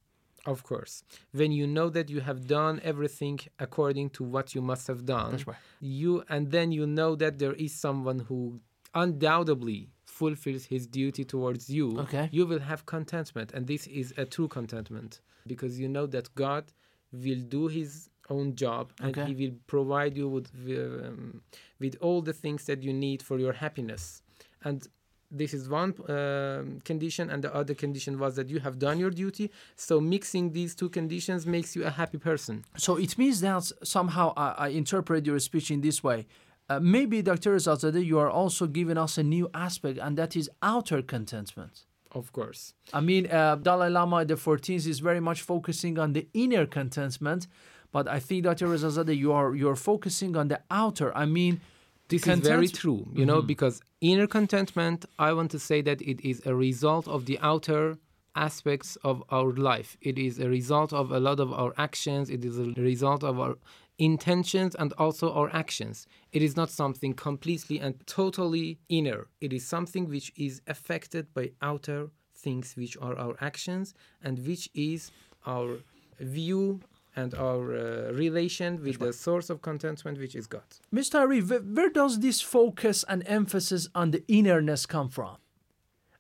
Of 0.46 0.64
course. 0.64 1.04
When 1.32 1.52
you 1.52 1.66
know 1.68 1.90
that 1.90 2.10
you 2.10 2.22
have 2.22 2.48
done 2.48 2.80
everything 2.84 3.40
according 3.60 4.12
to 4.12 4.24
what 4.24 4.54
you 4.56 4.62
must 4.62 4.88
have 4.88 5.06
done, 5.06 5.44
right. 5.48 5.58
you 5.82 6.24
and 6.30 6.52
then 6.52 6.72
you 6.72 6.86
know 6.86 7.16
that 7.16 7.40
there 7.40 7.54
is 7.54 7.74
someone 7.74 8.20
who 8.20 8.60
undoubtedly 8.94 9.90
fulfills 10.06 10.66
his 10.66 10.88
duty 10.88 11.24
towards 11.26 11.70
you, 11.70 12.00
Okay. 12.00 12.30
you 12.32 12.46
will 12.46 12.60
have 12.72 12.86
contentment. 12.86 13.52
And 13.54 13.68
this 13.68 13.86
is 13.88 14.14
a 14.18 14.26
true 14.26 14.48
contentment 14.48 15.20
because 15.46 15.80
you 15.80 15.90
know 15.90 16.06
that 16.08 16.34
God 16.36 16.64
will 17.12 17.42
do 17.58 17.68
his 17.68 18.10
own 18.30 18.56
job 18.56 18.92
and 19.02 19.10
Okay. 19.18 19.26
he 19.28 19.34
will 19.42 19.56
provide 19.68 20.16
you 20.18 20.28
with, 20.30 20.48
um, 20.70 21.42
with 21.80 21.96
all 22.02 22.22
the 22.22 22.34
things 22.34 22.66
that 22.66 22.82
you 22.82 22.94
need 22.94 23.22
for 23.22 23.38
your 23.38 23.54
happiness. 23.54 24.22
And 24.64 24.88
this 25.32 25.54
is 25.54 25.68
one 25.70 25.94
um, 26.08 26.82
condition, 26.84 27.30
and 27.30 27.44
the 27.44 27.54
other 27.54 27.74
condition 27.74 28.20
was 28.20 28.36
that 28.36 28.50
you 28.50 28.60
have 28.60 28.80
done 28.80 29.00
your 29.00 29.10
duty. 29.10 29.52
So 29.76 30.00
mixing 30.00 30.52
these 30.52 30.76
two 30.76 30.90
conditions 30.90 31.46
makes 31.46 31.76
you 31.76 31.86
a 31.86 31.90
happy 31.90 32.18
person. 32.18 32.64
So 32.78 32.98
it 32.98 33.18
means 33.18 33.42
that 33.42 33.72
somehow 33.84 34.34
I, 34.38 34.50
I 34.58 34.68
interpret 34.70 35.26
your 35.26 35.40
speech 35.40 35.72
in 35.72 35.82
this 35.82 36.04
way. 36.04 36.28
Uh, 36.68 36.80
maybe, 36.80 37.22
Dr. 37.22 37.56
Azadeh, 37.56 38.04
you 38.04 38.18
are 38.18 38.30
also 38.30 38.66
giving 38.66 38.98
us 38.98 39.18
a 39.18 39.24
new 39.24 39.50
aspect, 39.54 40.00
and 40.00 40.18
that 40.18 40.36
is 40.36 40.50
outer 40.64 41.02
contentment. 41.02 41.86
Of 42.12 42.32
course. 42.32 42.74
I 42.94 43.02
mean, 43.02 43.28
uh, 43.28 43.56
Dalai 43.56 43.90
Lama 43.90 44.24
the 44.26 44.36
14th 44.36 44.88
is 44.88 45.00
very 45.00 45.20
much 45.20 45.42
focusing 45.42 46.00
on 46.00 46.14
the 46.14 46.28
inner 46.34 46.66
contentment, 46.66 47.48
but 47.92 48.08
I 48.08 48.20
think, 48.20 48.44
Dr. 48.44 48.68
Azadeh, 48.68 49.16
you 49.16 49.32
are 49.32 49.56
you're 49.56 49.76
focusing 49.76 50.36
on 50.36 50.48
the 50.48 50.62
outer. 50.72 51.16
I 51.16 51.26
mean, 51.26 51.62
This 52.08 52.28
is 52.28 52.40
very 52.40 52.68
true, 52.68 53.08
you 53.14 53.26
know, 53.26 53.42
Mhm. 53.42 53.48
because 53.48 53.82
inner 54.02 54.28
contentment, 54.28 55.06
I 55.18 55.34
want 55.34 55.50
to 55.52 55.60
say 55.60 55.82
that 55.82 56.02
it 56.02 56.22
is 56.22 56.46
a 56.46 56.56
result 56.56 57.08
of 57.08 57.26
the 57.26 57.40
outer 57.40 57.98
aspects 58.36 58.96
of 58.98 59.24
our 59.30 59.54
life. 59.54 59.98
It 60.02 60.20
is 60.20 60.40
a 60.40 60.50
result 60.50 60.92
of 60.94 61.12
a 61.12 61.20
lot 61.20 61.40
of 61.40 61.52
our 61.54 61.74
actions, 61.78 62.30
it 62.30 62.44
is 62.46 62.60
a 62.60 62.66
result 62.92 63.24
of 63.24 63.40
our 63.40 63.56
intentions 63.98 64.76
and 64.76 64.92
also 64.98 65.32
our 65.32 65.50
actions. 65.56 66.06
It 66.34 66.42
is 66.42 66.56
not 66.56 66.70
something 66.70 67.14
completely 67.14 67.80
and 67.80 68.06
totally 68.06 68.78
inner. 68.90 69.28
It 69.40 69.54
is 69.54 69.66
something 69.66 70.10
which 70.10 70.32
is 70.36 70.62
affected 70.68 71.34
by 71.34 71.52
outer 71.62 72.12
things, 72.34 72.76
which 72.76 72.98
are 72.98 73.18
our 73.18 73.36
actions 73.40 73.94
and 74.22 74.46
which 74.46 74.70
is 74.74 75.12
our 75.46 75.78
view 76.20 76.82
and 77.16 77.34
our 77.36 77.76
uh, 77.76 78.12
relation 78.14 78.84
with 78.84 79.00
the 79.00 79.14
source 79.14 79.50
of 79.50 79.62
contentment, 79.62 80.20
which 80.20 80.36
is 80.36 80.48
God. 80.48 80.64
Mr. 80.94 81.20
Ari, 81.20 81.42
where, 81.42 81.60
where 81.60 81.90
does 81.90 82.20
this 82.20 82.42
focus 82.42 83.06
and 83.08 83.24
emphasis 83.28 83.88
on 83.96 84.12
the 84.12 84.24
innerness 84.28 84.86
come 84.86 85.10
from? 85.10 85.38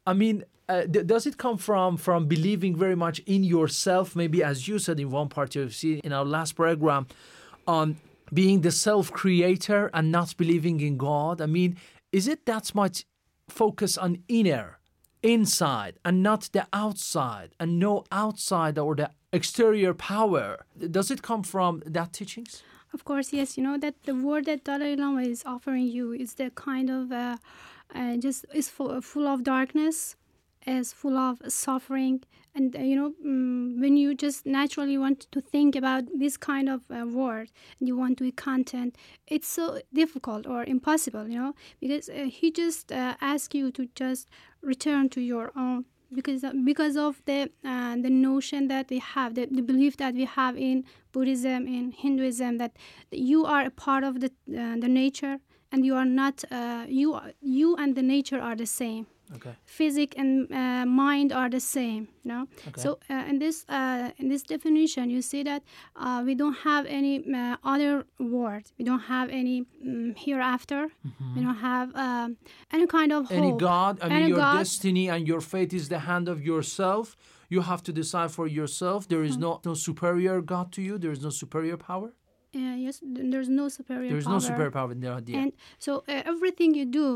I 0.08 0.14
mean, 0.14 0.44
uh, 0.70 0.86
d- 0.86 1.04
does 1.04 1.26
it 1.26 1.38
come 1.38 1.58
from 1.58 1.98
from 1.98 2.28
believing 2.28 2.76
very 2.76 2.96
much 2.96 3.20
in 3.20 3.44
yourself? 3.44 4.16
Maybe, 4.16 4.44
as 4.44 4.68
you 4.68 4.80
said 4.80 5.00
in 5.00 5.12
one 5.12 5.30
part 5.30 5.56
you've 5.56 5.76
seen 5.76 6.00
in 6.04 6.14
our 6.14 6.26
last 6.26 6.54
program, 6.56 7.08
on 7.68 7.98
being 8.34 8.62
the 8.62 8.72
self-creator 8.72 9.90
and 9.94 10.12
not 10.12 10.36
believing 10.38 10.80
in 10.80 10.98
God. 10.98 11.42
I 11.42 11.46
mean, 11.46 11.78
is 12.12 12.28
it 12.28 12.46
that 12.46 12.74
much 12.74 13.06
focus 13.48 13.98
on 13.98 14.24
inner, 14.28 14.80
inside, 15.22 16.00
and 16.04 16.24
not 16.24 16.50
the 16.52 16.68
outside, 16.74 17.52
and 17.60 17.80
no 17.80 18.04
outside 18.12 18.78
or 18.80 18.96
the 18.96 19.12
exterior 19.36 19.94
power? 19.94 20.66
Does 20.98 21.12
it 21.12 21.22
come 21.22 21.44
from 21.44 21.84
that 21.86 22.14
teachings? 22.14 22.64
Of 22.94 23.04
course, 23.04 23.34
yes. 23.34 23.58
You 23.58 23.64
know 23.64 23.78
that 23.78 23.96
the 24.04 24.16
word 24.16 24.46
that 24.46 24.64
Dalai 24.64 24.96
Lama 24.96 25.22
is 25.22 25.44
offering 25.46 25.88
you 25.88 26.14
is 26.14 26.36
the 26.36 26.50
kind 26.52 26.90
of 26.90 27.12
uh, 27.12 27.38
uh, 27.94 28.16
just 28.18 28.46
is 28.54 28.70
full, 28.70 29.02
full 29.02 29.28
of 29.28 29.44
darkness, 29.44 30.16
is 30.66 30.94
full 30.94 31.18
of 31.18 31.42
suffering, 31.48 32.24
and 32.56 32.74
uh, 32.74 32.80
you 32.80 32.96
know 32.96 33.12
mm, 33.24 33.82
when 33.82 33.98
you 33.98 34.16
just 34.16 34.46
naturally 34.46 34.98
want 34.98 35.28
to 35.32 35.42
think 35.42 35.76
about 35.76 36.06
this 36.18 36.38
kind 36.38 36.70
of 36.70 36.82
uh, 36.90 37.06
word 37.06 37.52
and 37.80 37.88
you 37.90 37.98
want 37.98 38.18
to 38.20 38.24
be 38.24 38.32
content, 38.32 38.96
it's 39.28 39.48
so 39.48 39.80
difficult 39.94 40.48
or 40.48 40.64
impossible. 40.64 41.28
You 41.28 41.40
know 41.40 41.56
because 41.82 42.08
uh, 42.08 42.30
he 42.32 42.50
just 42.50 42.94
uh, 42.94 43.16
asks 43.20 43.54
you 43.54 43.72
to 43.72 43.90
just 43.96 44.30
return 44.62 45.10
to 45.10 45.22
your 45.22 45.52
own 45.58 45.84
because 46.14 46.46
because 46.64 46.96
of 46.98 47.22
the 47.26 47.50
uh, 47.64 47.96
the 47.96 48.10
notion 48.10 48.68
that 48.68 48.90
we 48.90 49.00
have 49.00 49.36
the, 49.36 49.48
the 49.52 49.62
belief 49.62 49.98
that 49.98 50.14
we 50.14 50.26
have 50.26 50.58
in 50.58 50.84
Buddhism 51.12 51.68
in 51.68 51.92
Hinduism 51.92 52.58
that 52.58 52.76
you 53.12 53.46
are 53.46 53.66
a 53.66 53.72
part 53.72 54.04
of 54.04 54.20
the 54.20 54.32
uh, 54.50 54.76
the 54.78 54.88
nature 54.88 55.40
and 55.72 55.86
you 55.86 55.96
are 55.96 56.06
not 56.06 56.44
uh, 56.52 56.86
you 56.88 57.20
you 57.42 57.76
and 57.76 57.96
the 57.96 58.04
nature 58.04 58.40
are 58.40 58.56
the 58.56 58.66
same 58.66 59.08
Okay. 59.34 59.56
physic 59.66 60.14
and 60.18 60.52
uh, 60.52 60.86
mind 60.86 61.32
are 61.34 61.50
the 61.50 61.60
same 61.60 62.08
you 62.24 62.30
know 62.32 62.44
Okay. 62.68 62.82
so 62.84 62.90
uh, 63.10 63.30
in 63.32 63.40
this 63.40 63.66
uh, 63.70 64.12
in 64.20 64.30
this 64.30 64.44
definition 64.44 65.10
you 65.10 65.22
see 65.22 65.44
that 65.44 65.62
uh, 65.96 66.22
we 66.26 66.36
don't 66.36 66.58
have 66.64 66.86
any 66.86 67.16
uh, 67.34 67.58
other 67.64 68.06
word 68.20 68.64
we 68.78 68.86
don't 68.86 69.06
have 69.16 69.28
any 69.30 69.66
um, 69.84 70.14
hereafter 70.16 70.88
we 71.36 71.42
don't 71.42 71.62
have 71.72 71.90
um, 71.96 72.38
any 72.72 72.86
kind 72.88 73.12
of 73.12 73.22
Mm-hmm. 73.26 73.38
any 73.40 73.52
god 73.58 73.94
i 74.02 74.06
mean 74.10 74.18
any 74.18 74.28
your 74.30 74.40
God. 74.46 74.58
destiny 74.60 75.10
and 75.10 75.28
your 75.28 75.42
fate 75.42 75.74
is 75.74 75.86
the 75.90 76.00
hand 76.10 76.28
of 76.30 76.38
yourself 76.52 77.16
you 77.50 77.62
have 77.62 77.82
to 77.88 77.92
decide 78.02 78.30
for 78.32 78.48
yourself 78.48 79.08
there 79.08 79.24
is 79.30 79.38
no 79.38 79.52
no 79.66 79.74
superior 79.74 80.42
god 80.42 80.68
to 80.76 80.82
you 80.88 80.98
there 81.04 81.12
is 81.18 81.22
no 81.28 81.32
superior 81.42 81.78
power 81.78 82.10
Uh, 82.56 82.78
yes, 82.86 82.96
there's 83.32 83.50
no 83.62 83.66
superior 83.78 84.10
there 84.12 84.22
is 84.24 84.28
power. 84.28 84.36
no 84.36 84.40
superior 84.50 84.72
power 84.80 84.92
in 84.96 85.00
there 85.04 85.16
idea 85.24 85.36
And 85.42 85.52
so 85.86 85.92
uh, 86.08 86.32
everything 86.34 86.70
you 86.80 86.86
do 87.02 87.08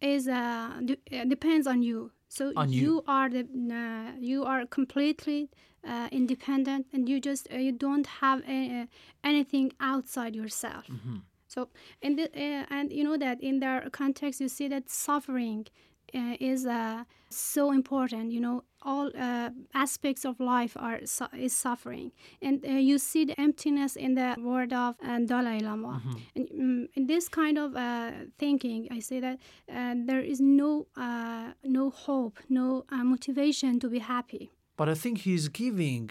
is 0.00 0.28
uh, 0.28 0.80
de- 0.84 0.98
uh, 1.12 1.24
depends 1.24 1.66
on 1.66 1.82
you. 1.82 2.10
So 2.28 2.52
On 2.56 2.70
you. 2.70 3.02
are 3.06 3.28
the 3.30 3.40
uh, 3.40 4.12
you 4.20 4.44
are 4.44 4.66
completely 4.66 5.50
uh, 5.86 6.08
independent, 6.12 6.86
and 6.92 7.08
you 7.08 7.20
just 7.20 7.48
uh, 7.52 7.56
you 7.56 7.72
don't 7.72 8.06
have 8.06 8.42
a, 8.46 8.82
uh, 8.82 8.86
anything 9.24 9.72
outside 9.80 10.36
yourself. 10.36 10.86
Mm-hmm. 10.88 11.16
So 11.46 11.70
uh, 12.04 12.64
and 12.70 12.92
you 12.92 13.04
know 13.04 13.16
that 13.16 13.40
in 13.42 13.60
their 13.60 13.88
context, 13.90 14.40
you 14.40 14.48
see 14.48 14.68
that 14.68 14.90
suffering 14.90 15.66
uh, 16.14 16.36
is 16.40 16.66
uh, 16.66 17.04
so 17.30 17.70
important. 17.72 18.32
You 18.32 18.40
know, 18.40 18.64
all 18.82 19.10
uh, 19.18 19.50
aspects 19.74 20.24
of 20.24 20.38
life 20.40 20.76
are 20.76 21.00
su- 21.04 21.32
is 21.36 21.52
suffering, 21.52 22.12
and 22.42 22.64
uh, 22.64 22.70
you 22.72 22.98
see 22.98 23.24
the 23.24 23.38
emptiness 23.40 23.96
in 23.96 24.14
the 24.14 24.34
word 24.38 24.72
of 24.72 24.96
uh, 25.02 25.18
Dalai 25.26 25.60
Lama. 25.60 26.00
And 26.36 26.48
um, 26.52 26.88
in 26.94 27.06
this 27.06 27.28
kind 27.28 27.58
of 27.58 27.74
uh, 27.76 28.10
thinking, 28.38 28.88
I 28.90 29.00
say 29.00 29.20
that 29.20 29.38
uh, 29.72 29.94
there 30.06 30.20
is 30.32 30.40
no 30.40 30.86
uh, 30.96 31.52
no 31.64 31.90
hope, 31.90 32.38
no 32.48 32.84
uh, 32.90 33.04
motivation 33.04 33.78
to 33.80 33.88
be 33.88 33.98
happy. 34.00 34.44
but 34.80 34.88
i 34.88 34.94
think 35.04 35.16
he's 35.28 35.46
giving 35.64 36.04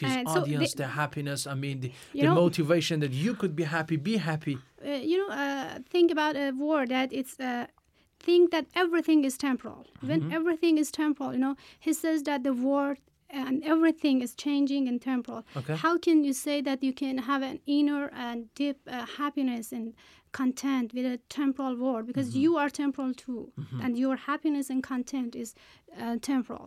his 0.00 0.10
Uh, 0.16 0.24
so 0.34 0.40
audience 0.40 0.70
the- 0.74 0.82
the 0.82 0.88
happiness 1.02 1.40
i 1.46 1.54
mean 1.64 1.76
the, 1.84 1.90
the 2.12 2.26
know- 2.26 2.34
motivation 2.44 2.96
that 3.04 3.12
you 3.24 3.32
could 3.40 3.54
be 3.60 3.64
happy 3.76 3.96
be 4.12 4.16
happy 4.30 4.56
uh, 4.58 5.00
you 5.10 5.16
know, 5.20 5.30
uh, 5.42 5.78
think 5.94 6.08
about 6.16 6.34
a 6.36 6.48
word 6.68 6.88
that 6.96 7.08
it's 7.20 7.34
uh, 7.40 7.66
think 8.26 8.50
that 8.54 8.66
everything 8.82 9.20
is 9.28 9.34
temporal. 9.46 9.82
When 10.08 10.20
Mm-hmm. 10.20 10.32
everything 10.38 10.74
is 10.82 10.88
temporal, 11.02 11.32
you 11.36 11.42
know, 11.46 11.56
he 11.86 11.92
says 12.02 12.18
that 12.28 12.40
the 12.48 12.54
world 12.68 12.98
and 13.30 13.54
everything 13.74 14.16
is 14.26 14.32
changing 14.46 14.82
and 14.90 14.98
temporal. 15.10 15.42
Okay. 15.60 15.76
How 15.84 15.92
can 16.06 16.16
you 16.28 16.32
say 16.46 16.56
that 16.68 16.78
you 16.86 16.92
can 17.02 17.16
have 17.30 17.42
an 17.50 17.58
inner 17.78 18.04
and 18.26 18.38
deep 18.60 18.78
uh, 18.86 19.06
happiness 19.20 19.72
and 19.78 19.86
content 20.40 20.86
with 20.96 21.06
a 21.14 21.18
temporal 21.38 21.74
world? 21.84 22.04
Because 22.10 22.28
Mm-hmm. 22.30 22.44
you 22.44 22.50
are 22.62 22.70
temporal 22.82 23.12
too, 23.24 23.42
and 23.82 23.90
your 24.04 24.16
happiness 24.30 24.66
and 24.72 24.80
content 24.94 25.30
is 25.44 25.48
uh, 26.02 26.16
temporal. 26.32 26.66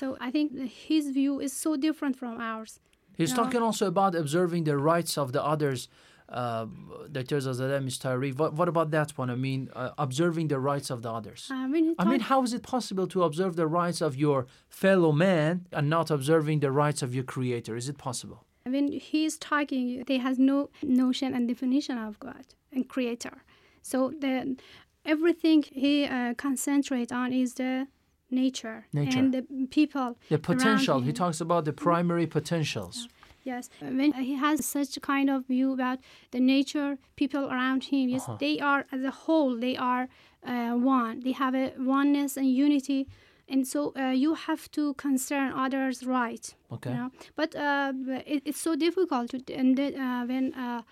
So 0.00 0.06
I 0.26 0.30
think 0.34 0.46
his 0.88 1.04
view 1.18 1.34
is 1.46 1.52
so 1.64 1.70
different 1.86 2.14
from 2.22 2.34
ours. 2.52 2.72
He's 3.20 3.32
No. 3.34 3.42
talking 3.42 3.62
also 3.68 3.84
about 3.94 4.12
observing 4.24 4.62
the 4.70 4.76
rights 4.92 5.12
of 5.22 5.26
the 5.36 5.42
others. 5.52 5.80
Uh, 6.28 6.66
Dr. 7.10 7.38
Zazadeh, 7.38 7.82
Mr. 7.82 8.00
Tariq. 8.02 8.36
What, 8.36 8.52
what 8.52 8.68
about 8.68 8.90
that 8.90 9.16
one? 9.16 9.30
I 9.30 9.34
mean, 9.34 9.70
uh, 9.74 9.90
observing 9.96 10.48
the 10.48 10.60
rights 10.60 10.90
of 10.90 11.00
the 11.00 11.10
others. 11.10 11.50
When 11.50 11.84
he 11.84 11.94
I 11.98 12.04
mean, 12.04 12.20
how 12.20 12.42
is 12.42 12.52
it 12.52 12.62
possible 12.62 13.06
to 13.08 13.22
observe 13.22 13.56
the 13.56 13.66
rights 13.66 14.00
of 14.02 14.14
your 14.14 14.46
fellow 14.68 15.10
man 15.12 15.66
and 15.72 15.88
not 15.88 16.10
observing 16.10 16.60
the 16.60 16.70
rights 16.70 17.00
of 17.02 17.14
your 17.14 17.24
creator? 17.24 17.76
Is 17.76 17.88
it 17.88 17.96
possible? 17.98 18.44
when 18.64 18.88
he's 18.92 19.38
talking 19.38 20.04
they 20.06 20.18
has 20.18 20.38
no 20.38 20.68
notion 20.82 21.32
and 21.32 21.48
definition 21.48 21.96
of 21.96 22.18
god 22.20 22.44
and 22.70 22.86
creator 22.86 23.42
so 23.80 24.12
the 24.20 24.56
everything 25.06 25.64
he 25.72 26.04
uh, 26.04 26.34
concentrate 26.34 27.10
on 27.10 27.32
is 27.32 27.54
the 27.54 27.86
nature, 28.30 28.86
Nature. 28.92 29.18
and 29.18 29.32
the 29.32 29.42
people 29.70 30.18
The 30.28 30.38
potential. 30.38 31.00
He 31.00 31.12
talks 31.12 31.40
about 31.40 31.64
the 31.64 31.72
primary 31.72 32.26
potentials. 32.26 33.08
Yes, 33.52 33.64
when 33.98 34.10
he 34.30 34.34
has 34.46 34.56
such 34.76 34.92
kind 35.12 35.28
of 35.34 35.38
view 35.54 35.68
about 35.78 35.98
the 36.34 36.40
nature, 36.54 36.90
people 37.22 37.44
around 37.54 37.82
him, 37.92 38.04
yes, 38.14 38.22
Uh-huh. 38.24 38.38
they 38.44 38.54
are 38.70 38.82
as 38.94 39.02
a 39.12 39.14
whole, 39.24 39.52
they 39.66 39.76
are 39.92 40.04
uh, 40.52 40.72
one. 41.00 41.14
They 41.26 41.34
have 41.44 41.54
a 41.64 41.66
oneness 41.96 42.32
and 42.40 42.46
unity, 42.66 43.00
and 43.52 43.60
so 43.72 43.80
uh, 43.96 44.14
you 44.24 44.30
have 44.46 44.62
to 44.78 44.82
concern 45.06 45.48
others' 45.64 46.00
right. 46.20 46.44
Okay. 46.74 46.90
You 46.90 46.96
know? 47.00 47.10
But 47.40 47.50
uh, 47.56 47.92
it, 48.34 48.40
it's 48.48 48.62
so 48.68 48.72
difficult 48.86 49.26
to 49.32 49.38
and 49.60 49.68
then, 49.78 49.92
uh, 50.06 50.22
when 50.30 50.44
uh, 50.64 50.82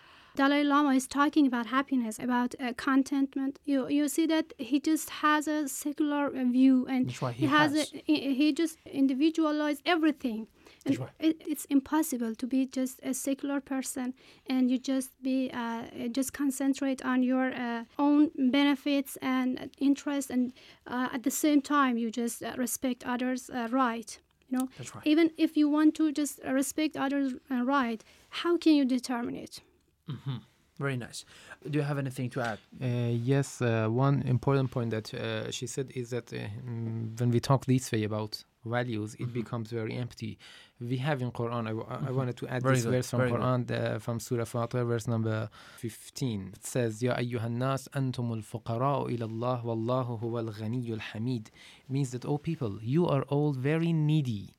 Dalai 0.40 0.62
Lama 0.72 0.92
is 1.00 1.06
talking 1.20 1.46
about 1.52 1.66
happiness, 1.78 2.14
about 2.28 2.50
uh, 2.54 2.72
contentment, 2.88 3.52
you 3.70 3.78
you 3.98 4.04
see 4.16 4.26
that 4.34 4.46
he 4.58 4.76
just 4.90 5.08
has 5.24 5.42
a 5.48 5.58
secular 5.84 6.24
uh, 6.26 6.44
view 6.56 6.76
and 6.94 7.02
he, 7.10 7.26
he 7.42 7.46
has, 7.56 7.70
has. 7.72 7.92
A, 7.92 8.02
he 8.08 8.16
he 8.40 8.46
just 8.62 8.76
individualized 9.02 9.82
everything. 9.94 10.46
And 10.86 10.98
it, 11.18 11.42
it's 11.46 11.64
impossible 11.66 12.34
to 12.34 12.46
be 12.46 12.66
just 12.66 13.00
a 13.02 13.12
secular 13.12 13.60
person 13.60 14.14
and 14.46 14.70
you 14.70 14.78
just 14.78 15.10
be 15.22 15.50
uh, 15.52 15.82
just 16.12 16.32
concentrate 16.32 17.04
on 17.04 17.22
your 17.22 17.52
uh, 17.54 17.84
own 17.98 18.30
benefits 18.50 19.16
and 19.20 19.70
interests 19.78 20.30
and 20.30 20.52
uh, 20.86 21.08
at 21.12 21.22
the 21.22 21.30
same 21.30 21.60
time 21.60 21.98
you 21.98 22.10
just 22.10 22.42
uh, 22.42 22.54
respect 22.56 23.04
others' 23.06 23.50
uh, 23.50 23.68
right. 23.70 24.18
You 24.48 24.58
know, 24.58 24.68
That's 24.78 24.94
right. 24.94 25.04
even 25.04 25.32
if 25.36 25.56
you 25.56 25.68
want 25.68 25.96
to 25.96 26.12
just 26.12 26.38
respect 26.44 26.96
others' 26.96 27.34
uh, 27.50 27.64
right, 27.64 28.02
how 28.30 28.56
can 28.56 28.74
you 28.74 28.84
determine 28.84 29.34
it? 29.36 29.60
hmm 30.08 30.36
Very 30.78 30.96
nice. 30.96 31.24
Do 31.70 31.78
you 31.78 31.84
have 31.84 31.98
anything 31.98 32.30
to 32.30 32.40
add? 32.40 32.58
Uh, 32.82 33.10
yes, 33.32 33.62
uh, 33.62 33.88
one 33.88 34.22
important 34.26 34.70
point 34.70 34.90
that 34.90 35.12
uh, 35.14 35.50
she 35.50 35.66
said 35.66 35.90
is 35.94 36.10
that 36.10 36.32
uh, 36.32 36.36
mm, 36.36 37.18
when 37.18 37.30
we 37.30 37.40
talk 37.40 37.64
this 37.64 37.90
way 37.92 38.04
about 38.04 38.44
values, 38.64 39.14
it 39.18 39.32
becomes 39.32 39.70
very 39.70 39.94
empty. 39.94 40.38
We 40.80 40.98
have 40.98 41.22
in 41.22 41.30
Quran. 41.32 41.62
I, 41.66 41.70
w- 41.70 41.86
I- 41.88 42.10
wanted 42.10 42.36
to 42.36 42.48
add 42.48 42.62
Very 42.62 42.74
this 42.74 42.84
good, 42.84 42.90
verse 42.92 43.10
from. 43.10 43.20
Quran 43.30 43.70
uh, 43.70 43.98
from 43.98 44.20
Surah 44.20 44.44
Fatir, 44.44 44.86
verse 44.86 45.06
number 45.08 45.48
15. 45.78 46.52
It 46.54 46.64
says, 46.66 47.02
"Ya 47.02 47.14
ayyuhan 47.16 47.52
nas 47.52 47.88
antum 47.94 48.30
al-fuqara'u 48.32 49.10
ila 49.12 49.26
Allah, 49.26 49.62
wallahu 49.64 50.20
huwa 50.20 50.40
al-ghani 50.46 50.90
al-hamid." 50.92 51.50
Means 51.88 52.10
that 52.10 52.26
oh 52.26 52.36
people, 52.36 52.78
you 52.82 53.06
are 53.06 53.22
all 53.22 53.52
very 53.52 53.92
needy. 53.94 54.52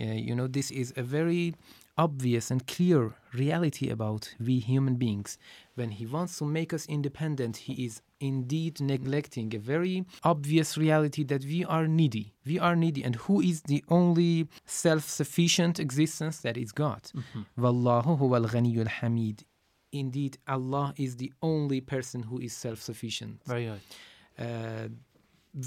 Uh, 0.00 0.04
you 0.04 0.34
know, 0.34 0.46
this 0.48 0.70
is 0.70 0.92
a 0.96 1.02
very 1.02 1.54
obvious 1.96 2.50
and 2.50 2.66
clear 2.66 3.14
reality 3.34 3.88
about 3.90 4.34
we 4.38 4.58
human 4.58 4.96
beings. 4.96 5.38
When 5.74 5.90
he 5.90 6.06
wants 6.06 6.38
to 6.38 6.44
make 6.44 6.72
us 6.72 6.86
independent, 6.86 7.56
he 7.58 7.84
is 7.84 8.02
indeed 8.20 8.80
neglecting 8.80 9.54
a 9.54 9.58
very 9.58 10.04
obvious 10.24 10.76
reality 10.76 11.24
that 11.24 11.44
we 11.44 11.64
are 11.64 11.86
needy. 11.86 12.34
We 12.44 12.58
are 12.58 12.76
needy. 12.76 13.02
And 13.04 13.16
who 13.16 13.40
is 13.40 13.62
the 13.62 13.84
only 13.88 14.48
self 14.66 15.04
sufficient 15.08 15.78
existence? 15.78 16.38
That 16.40 16.56
is 16.56 16.72
God. 16.72 17.10
Wallahu 17.58 18.18
huwa 18.18 18.36
al 18.38 18.86
hamid. 18.88 19.44
Indeed, 19.92 20.38
Allah 20.46 20.94
is 20.96 21.16
the 21.16 21.32
only 21.42 21.80
person 21.80 22.22
who 22.24 22.38
is 22.38 22.52
self 22.52 22.80
sufficient. 22.80 23.42
Very 23.44 23.66
good. 23.66 23.80
Uh, 24.38 24.88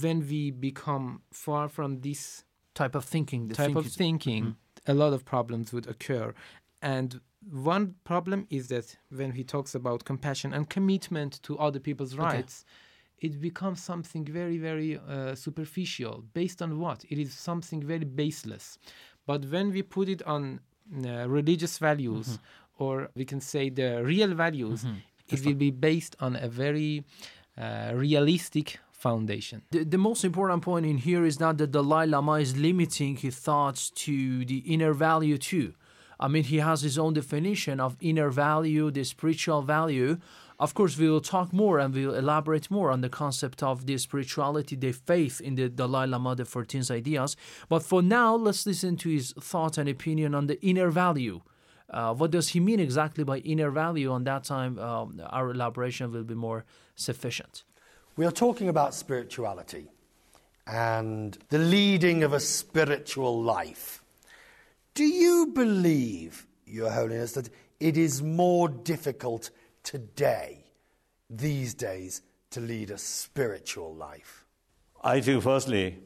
when 0.01 0.25
we 0.27 0.51
become 0.51 1.21
far 1.31 1.67
from 1.67 1.99
this 2.01 2.43
Type 2.75 2.95
of 2.95 3.05
thinking. 3.05 3.47
The 3.49 3.53
type 3.55 3.65
think 3.67 3.77
of 3.77 3.91
thinking, 3.91 4.43
Mhm. 4.45 4.55
A 4.87 4.93
lot 4.93 5.13
of 5.13 5.23
problems 5.25 5.71
would 5.73 5.87
occur. 5.87 6.33
And 6.81 7.21
one 7.51 7.95
problem 8.03 8.47
is 8.49 8.67
that 8.67 8.97
when 9.09 9.31
he 9.31 9.43
talks 9.43 9.75
about 9.75 10.03
compassion 10.05 10.53
and 10.53 10.69
commitment 10.69 11.41
to 11.43 11.57
other 11.57 11.79
people's 11.79 12.13
Okay. 12.13 12.23
rights, 12.37 12.65
it 13.19 13.39
becomes 13.39 13.81
something 13.81 14.25
very, 14.25 14.57
very 14.57 14.97
uh, 14.97 15.35
superficial. 15.35 16.23
Based 16.33 16.61
on 16.61 16.79
what? 16.79 17.05
It 17.09 17.17
is 17.17 17.33
something 17.33 17.81
very 17.81 18.03
baseless. 18.05 18.77
But 19.25 19.45
when 19.45 19.71
we 19.71 19.81
put 19.81 20.09
it 20.09 20.21
on 20.23 20.59
uh, 21.05 21.27
religious 21.29 21.77
values, 21.77 22.27
Mm-hmm. 22.27 22.83
or 22.83 23.09
we 23.15 23.23
can 23.25 23.39
say 23.39 23.69
the 23.69 24.03
real 24.03 24.33
values, 24.33 24.85
it 25.29 25.45
will 25.45 25.55
be 25.55 25.71
based 25.71 26.15
on 26.19 26.35
a 26.35 26.49
very 26.49 27.05
uh, 27.57 27.91
realistic 27.95 28.79
foundation. 29.07 29.57
The, 29.71 29.83
the 29.83 30.01
most 30.09 30.23
important 30.23 30.61
point 30.63 30.85
in 30.85 30.97
here 31.07 31.23
is 31.31 31.37
not 31.45 31.57
that 31.57 31.71
Dalai 31.77 32.05
Lama 32.07 32.35
is 32.45 32.51
limiting 32.69 33.13
his 33.25 33.35
thoughts 33.47 33.81
to 34.05 34.45
the 34.45 34.59
inner 34.73 34.93
value 34.93 35.37
too. 35.37 35.73
I 36.25 36.27
mean, 36.33 36.45
he 36.53 36.59
has 36.69 36.79
his 36.87 36.97
own 37.03 37.13
definition 37.21 37.75
of 37.85 37.97
inner 37.99 38.29
value, 38.29 38.85
the 38.91 39.03
spiritual 39.03 39.61
value. 39.61 40.11
Of 40.57 40.73
course, 40.77 40.97
we 40.97 41.09
will 41.09 41.25
talk 41.35 41.51
more 41.51 41.79
and 41.79 41.93
we'll 41.93 42.15
elaborate 42.23 42.71
more 42.71 42.89
on 42.91 43.01
the 43.01 43.09
concept 43.09 43.61
of 43.61 43.75
the 43.87 43.97
spirituality, 43.97 44.75
the 44.77 44.93
faith 44.93 45.41
in 45.41 45.55
the 45.55 45.67
Dalai 45.67 46.05
Lama, 46.07 46.35
the 46.35 46.43
14th 46.43 46.89
ideas. 47.01 47.35
But 47.67 47.81
for 47.83 48.01
now, 48.01 48.35
let's 48.35 48.65
listen 48.65 48.95
to 49.03 49.09
his 49.09 49.33
thought 49.51 49.77
and 49.77 49.89
opinion 49.89 50.33
on 50.33 50.47
the 50.47 50.57
inner 50.71 50.89
value. 50.89 51.41
Uh, 51.89 52.13
what 52.13 52.31
does 52.31 52.47
he 52.53 52.59
mean 52.59 52.79
exactly 52.79 53.23
by 53.31 53.37
inner 53.39 53.71
value? 53.83 54.09
On 54.17 54.23
that 54.23 54.43
time, 54.45 54.79
um, 54.79 55.21
our 55.37 55.51
elaboration 55.51 56.11
will 56.13 56.23
be 56.23 56.35
more 56.47 56.63
sufficient. 56.95 57.63
We 58.15 58.27
are 58.27 58.31
talking 58.31 58.69
about 58.69 58.93
spirituality 58.93 59.87
and 60.67 61.35
the 61.49 61.57
leading 61.57 62.21
of 62.23 62.31
a 62.31 62.39
spiritual 62.39 63.41
life. 63.41 64.03
Do 64.93 65.03
you 65.03 65.47
believe, 65.47 66.45
Your 66.67 66.91
Holiness, 66.91 67.31
that 67.31 67.49
it 67.79 67.97
is 67.97 68.21
more 68.21 68.69
difficult 68.69 69.49
today, 69.81 70.63
these 71.27 71.73
days, 71.73 72.21
to 72.51 72.59
lead 72.59 72.91
a 72.91 72.99
spiritual 72.99 73.95
life? 73.95 74.45
I 75.03 75.19
think, 75.19 75.41
firstly, 75.41 75.97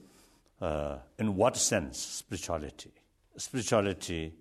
uh, 0.62 1.00
in 1.20 1.36
what 1.36 1.58
sense 1.58 2.00
spirituality? 2.00 2.94
Spirituality, 3.36 4.34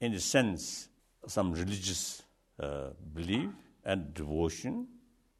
in 0.00 0.10
the 0.10 0.20
sense, 0.20 0.88
some 1.28 1.52
religious 1.52 2.20
uh, 2.58 2.88
belief 3.14 3.50
and 3.84 4.12
devotion, 4.12 4.88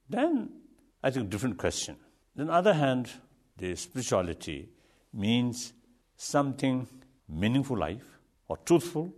then 0.09 0.62
I 1.03 1.11
think 1.11 1.31
different 1.31 1.59
question. 1.59 1.97
On 2.39 2.47
the 2.47 2.53
other 2.53 2.75
hand, 2.75 3.11
the 3.57 3.75
spirituality 3.77 4.69
means 5.13 5.73
something 6.17 6.87
meaningful 7.29 7.77
life 7.77 8.05
or 8.49 8.57
truthful, 8.59 9.13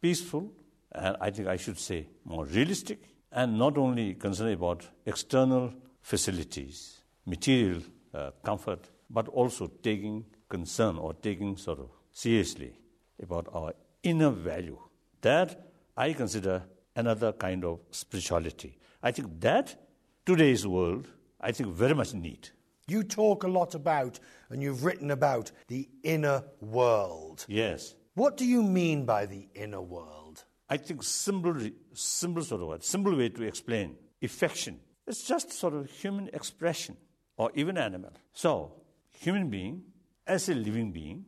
peaceful, 0.00 0.52
and 0.92 1.16
I 1.20 1.30
think 1.30 1.48
I 1.48 1.56
should 1.56 1.78
say 1.78 2.08
more 2.24 2.46
realistic, 2.46 3.00
and 3.30 3.58
not 3.58 3.76
only 3.76 4.14
concerned 4.14 4.54
about 4.54 4.88
external 5.04 5.74
facilities, 6.00 7.02
material 7.26 7.82
uh, 8.14 8.30
comfort, 8.42 8.88
but 9.10 9.28
also 9.28 9.66
taking 9.82 10.24
concern 10.48 10.96
or 10.96 11.12
taking 11.14 11.56
sort 11.56 11.80
of 11.80 11.90
seriously 12.12 12.72
about 13.22 13.48
our 13.52 13.74
inner 14.02 14.30
value. 14.30 14.78
That 15.20 15.68
I 15.96 16.12
consider 16.12 16.62
another 16.94 17.32
kind 17.32 17.64
of 17.64 17.80
spirituality. 17.90 18.78
I 19.02 19.10
think 19.10 19.40
that 19.40 19.76
today's 20.24 20.66
world, 20.66 21.08
I 21.40 21.52
think 21.52 21.70
very 21.70 21.94
much 21.94 22.14
need. 22.14 22.50
You 22.88 23.02
talk 23.02 23.42
a 23.42 23.48
lot 23.48 23.74
about, 23.74 24.20
and 24.48 24.62
you've 24.62 24.84
written 24.84 25.10
about, 25.10 25.50
the 25.68 25.88
inner 26.02 26.44
world. 26.60 27.44
Yes. 27.48 27.94
What 28.14 28.36
do 28.36 28.46
you 28.46 28.62
mean 28.62 29.04
by 29.04 29.26
the 29.26 29.48
inner 29.54 29.80
world? 29.80 30.44
I 30.70 30.76
think 30.76 31.02
simple, 31.02 31.56
simple 31.92 32.42
sort 32.42 32.62
of 32.62 32.68
word, 32.68 32.84
simple 32.84 33.16
way 33.16 33.28
to 33.28 33.42
explain 33.42 33.96
affection. 34.22 34.80
It's 35.06 35.26
just 35.26 35.52
sort 35.52 35.74
of 35.74 35.90
human 35.90 36.28
expression 36.32 36.96
or 37.36 37.50
even 37.54 37.76
animal. 37.76 38.12
So, 38.32 38.72
human 39.10 39.50
being 39.50 39.82
as 40.26 40.48
a 40.48 40.54
living 40.54 40.92
being, 40.92 41.24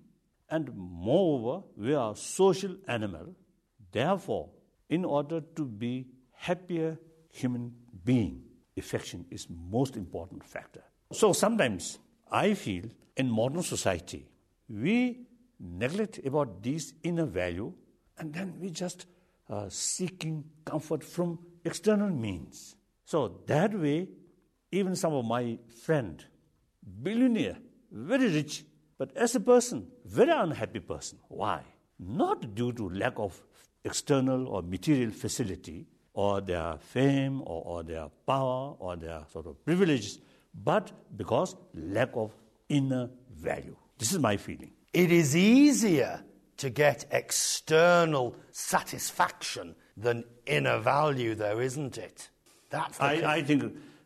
and 0.51 0.71
moreover, 0.75 1.67
we 1.77 1.95
are 1.95 2.17
social 2.17 2.77
animal. 2.89 3.35
Therefore, 3.93 4.51
in 4.89 5.05
order 5.05 5.41
to 5.57 5.65
be 5.65 6.07
happier 6.33 6.99
human 7.31 7.75
being, 8.05 8.48
affection 8.79 9.25
is 9.31 9.47
most 9.51 9.97
important 9.97 10.45
factor. 10.45 10.83
So 11.13 11.33
sometimes 11.33 11.99
I 12.31 12.55
feel 12.55 12.85
in 13.17 13.31
modern 13.31 13.63
society 13.63 14.29
we 14.69 15.27
neglect 15.59 16.21
about 16.25 16.63
these 16.63 16.95
inner 17.03 17.25
value, 17.25 17.73
and 18.19 18.33
then 18.33 18.55
we 18.61 18.71
just 18.71 19.07
uh, 19.49 19.69
seeking 19.69 20.45
comfort 20.65 21.03
from 21.03 21.39
external 21.65 22.11
means. 22.11 22.77
So 23.05 23.41
that 23.47 23.79
way, 23.79 24.09
even 24.71 24.95
some 24.95 25.15
of 25.15 25.25
my 25.25 25.59
friend, 25.83 26.25
billionaire, 27.03 27.57
very 27.91 28.29
rich, 28.29 28.65
but 28.99 29.17
as 29.17 29.35
a 29.35 29.41
person, 29.41 29.87
very 30.05 30.31
unhappy 30.31 30.81
person. 30.81 31.19
Why? 31.29 31.63
Not 31.99 32.55
due 32.55 32.73
to 32.73 32.91
lack 32.91 33.15
of 33.17 33.41
external 33.85 34.49
or 34.49 34.63
material 34.63 35.11
facility, 35.11 35.87
or 36.19 36.41
their 36.41 36.77
fame, 36.81 37.41
or, 37.43 37.63
or 37.71 37.83
their 37.85 38.07
power, 38.27 38.75
or 38.81 38.97
their 38.97 39.21
sort 39.33 39.47
of 39.47 39.55
privileges, 39.65 40.19
but 40.53 40.91
because 41.17 41.55
lack 41.75 42.11
of 42.15 42.33
inner 42.69 43.09
value. 43.31 43.77
This 43.99 44.11
is 44.13 44.19
my 44.19 44.37
feeling. 44.37 44.73
It 44.93 45.13
is 45.13 45.37
easier 45.37 46.21
to 46.57 46.71
get 46.71 47.05
external 47.13 48.35
satisfaction 48.51 49.77
than 49.97 50.25
inner 50.45 50.79
value, 50.81 51.37
though, 51.37 51.61
isn't 51.61 51.97
it? 51.99 52.31
That's 52.71 52.99
the 52.99 53.05
I, 53.05 53.35
I 53.37 53.43
think 53.43 53.63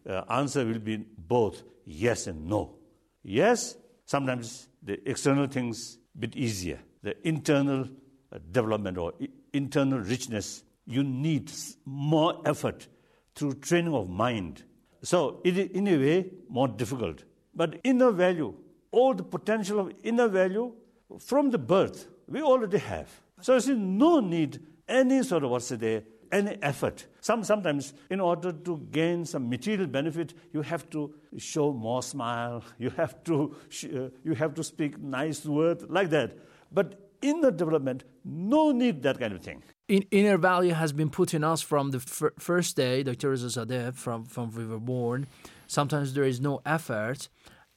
uh, 0.06 0.22
answer 0.28 0.66
will 0.66 0.80
be 0.80 0.98
both 1.16 1.62
yes 1.86 2.26
and 2.26 2.46
no. 2.46 2.74
Yes, 3.22 3.74
sometimes 4.04 4.68
the 4.82 5.00
external 5.08 5.46
things 5.46 5.96
bit 6.18 6.36
easier. 6.36 6.78
The 7.02 7.14
internal 7.26 7.86
uh, 8.30 8.38
development 8.50 8.98
or 8.98 9.14
I- 9.20 9.28
internal 9.54 10.00
richness, 10.00 10.62
you 10.86 11.02
need 11.02 11.50
more 11.84 12.40
effort 12.44 12.88
through 13.34 13.54
training 13.54 13.94
of 13.94 14.08
mind. 14.08 14.64
So 15.02 15.40
it 15.44 15.58
is 15.58 15.70
in 15.70 15.88
a 15.88 15.96
way 15.96 16.30
more 16.48 16.68
difficult. 16.68 17.24
But 17.54 17.80
inner 17.84 18.10
value, 18.10 18.54
all 18.90 19.14
the 19.14 19.22
potential 19.22 19.80
of 19.80 19.92
inner 20.02 20.28
value 20.28 20.72
from 21.18 21.50
the 21.50 21.58
birth, 21.58 22.08
we 22.28 22.42
already 22.42 22.78
have. 22.78 23.10
So 23.40 23.52
there's 23.52 23.68
no 23.68 24.20
need 24.20 24.60
any 24.88 25.22
sort 25.22 25.44
of 25.44 25.50
what's 25.50 25.68
there 25.68 26.02
any 26.32 26.56
effort. 26.62 27.06
Some, 27.20 27.44
sometimes, 27.44 27.92
in 28.10 28.18
order 28.18 28.52
to 28.52 28.78
gain 28.90 29.24
some 29.24 29.48
material 29.48 29.86
benefit, 29.86 30.34
you 30.52 30.62
have 30.62 30.88
to 30.90 31.14
show 31.36 31.72
more 31.72 32.02
smile, 32.02 32.64
you 32.78 32.90
have 32.90 33.22
to, 33.24 33.54
uh, 33.84 34.08
you 34.24 34.34
have 34.34 34.54
to 34.54 34.64
speak 34.64 34.98
nice 34.98 35.44
words, 35.44 35.84
like 35.88 36.08
that. 36.10 36.38
But 36.72 37.10
in 37.20 37.42
the 37.42 37.52
development, 37.52 38.04
no 38.24 38.72
need 38.72 39.02
that 39.02 39.20
kind 39.20 39.34
of 39.34 39.42
thing. 39.42 39.62
In, 39.92 40.06
inner 40.10 40.38
value 40.38 40.72
has 40.72 40.90
been 40.90 41.10
put 41.10 41.34
in 41.34 41.44
us 41.44 41.60
from 41.60 41.90
the 41.90 42.00
fir- 42.00 42.32
first 42.38 42.76
day, 42.76 43.02
Dr. 43.02 43.30
Rezazadeh, 43.30 43.94
from, 43.94 44.24
from 44.24 44.50
we 44.52 44.64
were 44.66 44.78
born. 44.78 45.26
Sometimes 45.66 46.14
there 46.14 46.24
is 46.24 46.40
no 46.40 46.62
effort. 46.64 47.28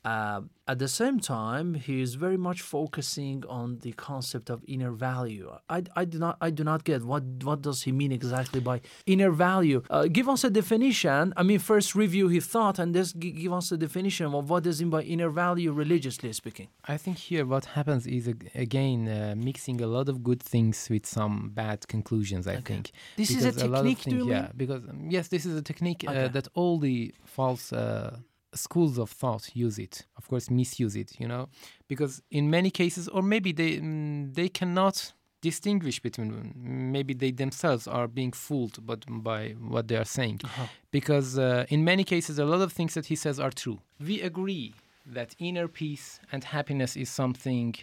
Uh, 0.05 0.41
at 0.67 0.77
the 0.83 0.87
same 1.01 1.17
time, 1.19 1.67
he 1.87 1.95
is 2.05 2.11
very 2.25 2.37
much 2.47 2.59
focusing 2.75 3.37
on 3.59 3.67
the 3.85 3.91
concept 4.09 4.47
of 4.49 4.57
inner 4.75 4.91
value. 5.09 5.47
I, 5.77 5.79
I 6.01 6.03
do 6.13 6.17
not 6.25 6.35
I 6.47 6.49
do 6.59 6.63
not 6.71 6.81
get 6.89 6.99
what 7.11 7.23
what 7.49 7.59
does 7.67 7.79
he 7.85 7.91
mean 8.01 8.11
exactly 8.19 8.61
by 8.71 8.77
inner 9.13 9.31
value. 9.49 9.79
Uh, 9.89 10.05
give 10.17 10.27
us 10.33 10.41
a 10.49 10.51
definition. 10.61 11.23
I 11.39 11.43
mean, 11.49 11.59
first 11.73 11.89
review 12.03 12.25
his 12.37 12.45
thought 12.53 12.75
and 12.81 12.89
just 12.99 13.11
g- 13.23 13.31
give 13.43 13.53
us 13.59 13.67
a 13.71 13.77
definition 13.87 14.25
of 14.39 14.43
what 14.51 14.61
does 14.67 14.75
he 14.79 14.85
mean 14.85 14.91
by 14.99 15.03
inner 15.13 15.29
value, 15.45 15.69
religiously 15.83 16.31
speaking. 16.41 16.67
I 16.93 16.97
think 17.03 17.15
here 17.29 17.45
what 17.53 17.65
happens 17.77 18.03
is 18.17 18.23
again 18.67 18.99
uh, 19.07 19.33
mixing 19.49 19.77
a 19.81 19.87
lot 19.97 20.07
of 20.09 20.15
good 20.29 20.41
things 20.53 20.77
with 20.93 21.05
some 21.17 21.35
bad 21.61 21.79
conclusions. 21.95 22.43
I 22.47 22.57
think 22.69 22.91
This 23.21 23.29
is 23.31 23.43
a 23.45 23.51
Because 23.51 23.63
lot 23.75 23.85
of 23.85 23.85
technique, 23.85 23.99
things- 23.99 24.27
yeah, 24.35 24.47
because 24.61 24.81
um, 24.91 25.07
yes, 25.15 25.25
this 25.33 25.43
is 25.49 25.53
a 25.57 25.61
technique 25.71 26.01
Okay. 26.07 26.25
uh, 26.25 26.27
that 26.35 26.47
all 26.59 26.75
the 26.87 26.97
false 27.37 27.65
uh, 27.73 28.17
schools 28.55 28.97
of 28.97 29.09
thought 29.09 29.49
use 29.55 29.77
it. 29.79 30.05
Of 30.17 30.27
course, 30.27 30.49
misuse 30.49 30.95
it. 30.95 31.19
You 31.19 31.27
know, 31.27 31.49
because 31.87 32.21
in 32.31 32.49
many 32.49 32.71
cases, 32.71 33.07
or 33.07 33.21
maybe 33.21 33.51
they 33.51 33.77
mm, 33.79 34.33
they 34.33 34.49
cannot 34.49 35.13
distinguish 35.41 35.99
between 35.99 36.53
maybe 36.91 37.13
they 37.13 37.29
themselves 37.29 37.87
are 37.87 38.07
being 38.07 38.31
fooled 38.31 38.83
but 38.83 39.05
by 39.07 39.49
what 39.73 39.87
they 39.87 39.95
are 39.95 40.03
saying 40.05 40.41
because 40.89 41.37
uh, 41.37 41.65
in 41.69 41.83
many 41.83 42.03
cases 42.03 42.39
a 42.39 42.45
lot 42.45 42.61
of 42.61 42.73
things 42.73 42.95
that 42.95 43.05
he 43.05 43.15
says 43.15 43.39
are 43.39 43.51
true 43.51 43.79
we 44.03 44.21
agree 44.21 44.73
that 45.05 45.35
inner 45.37 45.67
peace 45.67 46.19
and 46.31 46.43
happiness 46.45 46.95
is 46.97 47.09
something 47.09 47.75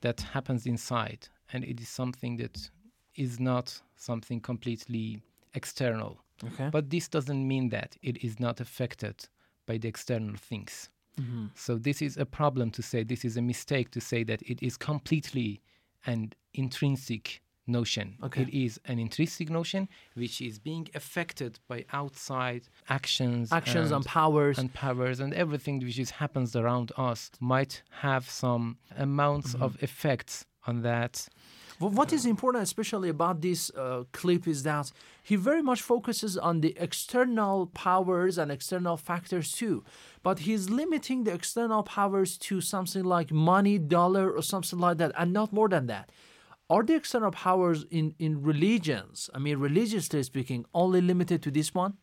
that 0.00 0.18
happens 0.32 0.64
inside 0.64 1.28
and 1.52 1.62
it 1.62 1.78
is 1.78 1.90
something 1.90 2.38
that 2.38 2.70
is 3.16 3.38
not 3.38 3.82
something 3.96 4.40
completely 4.40 5.20
external 5.54 6.16
Okay. 6.42 6.70
but 6.72 6.88
this 6.88 7.06
doesn't 7.06 7.46
mean 7.46 7.68
that 7.68 7.98
it 8.00 8.24
is 8.24 8.40
not 8.40 8.60
affected 8.60 9.28
by 9.70 9.78
the 9.82 9.88
external 9.94 10.36
things 10.50 10.72
Mhm. 11.20 11.50
so 11.64 11.70
this 11.88 11.98
is 12.08 12.12
a 12.16 12.26
problem 12.40 12.66
to 12.76 12.82
say 12.90 12.98
this 13.04 13.24
is 13.28 13.34
a 13.42 13.44
mistake 13.52 13.88
to 13.96 14.00
say 14.10 14.20
that 14.30 14.40
it 14.52 14.58
is 14.68 14.74
completely 14.90 15.50
an 16.12 16.20
intrinsic 16.62 17.24
notion 17.78 18.06
Okay. 18.26 18.42
it 18.44 18.50
is 18.64 18.72
an 18.92 18.98
intrinsic 19.06 19.48
notion 19.58 19.82
which 20.22 20.36
is 20.48 20.54
being 20.70 20.86
affected 21.00 21.52
by 21.72 21.78
outside 22.00 22.62
actions 22.98 23.44
Actions 23.60 23.90
and 23.96 24.04
powers. 24.18 24.56
and 24.60 24.68
powers 24.86 25.18
and 25.24 25.32
everything 25.44 25.76
which 25.86 25.98
is 26.04 26.10
happens 26.24 26.50
around 26.62 26.88
us 27.10 27.20
might 27.54 27.74
have 28.06 28.24
some 28.44 28.64
amounts 29.06 29.50
Mm-hmm. 29.54 29.64
of 29.66 29.70
effects 29.88 30.34
on 30.68 30.76
that 30.90 31.14
What 31.80 32.12
is 32.12 32.26
important, 32.26 32.62
especially 32.62 33.08
about 33.08 33.40
this 33.40 33.70
uh, 33.74 34.04
clip, 34.12 34.46
is 34.46 34.64
that 34.64 34.92
he 35.22 35.36
very 35.36 35.62
much 35.62 35.80
focuses 35.80 36.36
on 36.36 36.60
the 36.60 36.76
external 36.78 37.68
powers 37.68 38.36
and 38.36 38.52
external 38.52 38.98
factors 38.98 39.50
too. 39.50 39.82
But 40.22 40.40
he's 40.40 40.68
limiting 40.68 41.24
the 41.24 41.32
external 41.32 41.82
powers 41.82 42.36
to 42.36 42.60
something 42.60 43.02
like 43.02 43.32
money, 43.32 43.78
dollar, 43.78 44.30
or 44.30 44.42
something 44.42 44.78
like 44.78 44.98
that, 44.98 45.12
and 45.16 45.32
not 45.32 45.54
more 45.54 45.70
than 45.70 45.86
that. 45.86 46.12
Are 46.68 46.82
the 46.82 46.96
external 46.96 47.30
powers 47.30 47.86
in, 47.90 48.14
in 48.18 48.42
religions, 48.42 49.30
I 49.34 49.38
mean, 49.38 49.56
religiously 49.56 50.22
speaking, 50.22 50.66
only 50.74 51.00
limited 51.00 51.42
to 51.44 51.50
this 51.50 51.74
one? 51.74 51.94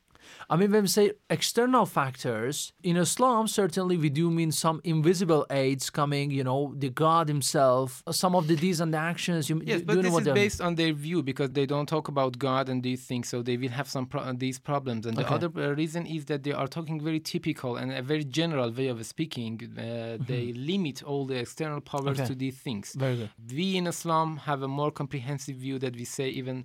I 0.50 0.56
mean, 0.56 0.72
when 0.72 0.84
we 0.84 0.88
say 0.88 1.12
external 1.30 1.86
factors, 1.86 2.74
in 2.84 2.96
Islam, 2.98 3.48
certainly 3.48 3.98
we 3.98 4.10
do 4.10 4.26
mean 4.32 4.52
some 4.52 4.78
invisible 4.84 5.46
aids 5.50 5.90
coming, 5.90 6.32
you 6.32 6.44
know, 6.44 6.74
the 6.84 6.90
God 6.90 7.28
Himself, 7.28 8.04
some 8.12 8.34
of 8.36 8.48
the 8.48 8.56
deeds 8.56 8.80
and 8.84 8.94
the 8.94 8.98
actions. 8.98 9.50
You, 9.50 9.62
Yes, 9.66 9.82
but 9.82 9.96
you 9.98 10.02
know 10.04 10.10
this 10.10 10.28
is 10.28 10.34
based 10.44 10.62
on 10.62 10.76
their 10.76 10.94
view 10.94 11.20
because 11.32 11.50
they 11.52 11.66
don't 11.66 11.90
talk 11.96 12.08
about 12.08 12.32
God 12.38 12.70
and 12.70 12.82
these 12.84 13.04
things, 13.10 13.28
so 13.32 13.42
they 13.42 13.58
will 13.58 13.70
have 13.80 13.88
some 13.96 14.06
pro- 14.06 14.32
these 14.34 14.60
problems. 14.72 15.06
And 15.08 15.16
the 15.18 15.26
Okay. 15.26 15.36
other 15.36 15.50
uh, 15.56 15.76
reason 15.84 16.06
is 16.06 16.22
that 16.26 16.44
they 16.44 16.54
are 16.62 16.68
talking 16.78 16.98
very 17.10 17.20
typical 17.34 17.72
and 17.80 17.88
a 17.92 18.02
very 18.14 18.26
general 18.42 18.70
way 18.80 18.88
of 18.88 18.98
speaking. 19.14 19.54
Uh, 19.78 20.18
They 20.32 20.46
limit 20.72 20.98
all 21.10 21.24
the 21.32 21.38
external 21.46 21.82
powers 21.82 22.06
Mm-hmm. 22.08 22.22
Okay. 22.22 22.28
to 22.34 22.36
these 22.46 22.58
things. 22.68 22.86
Very 23.06 23.18
good. 23.22 23.30
We 23.60 23.68
in 23.80 23.86
Islam 23.96 24.30
have 24.50 24.60
a 24.70 24.72
more 24.80 24.92
comprehensive 25.02 25.58
view 25.66 25.78
that 25.84 25.94
we 26.02 26.06
say 26.18 26.28
even 26.42 26.58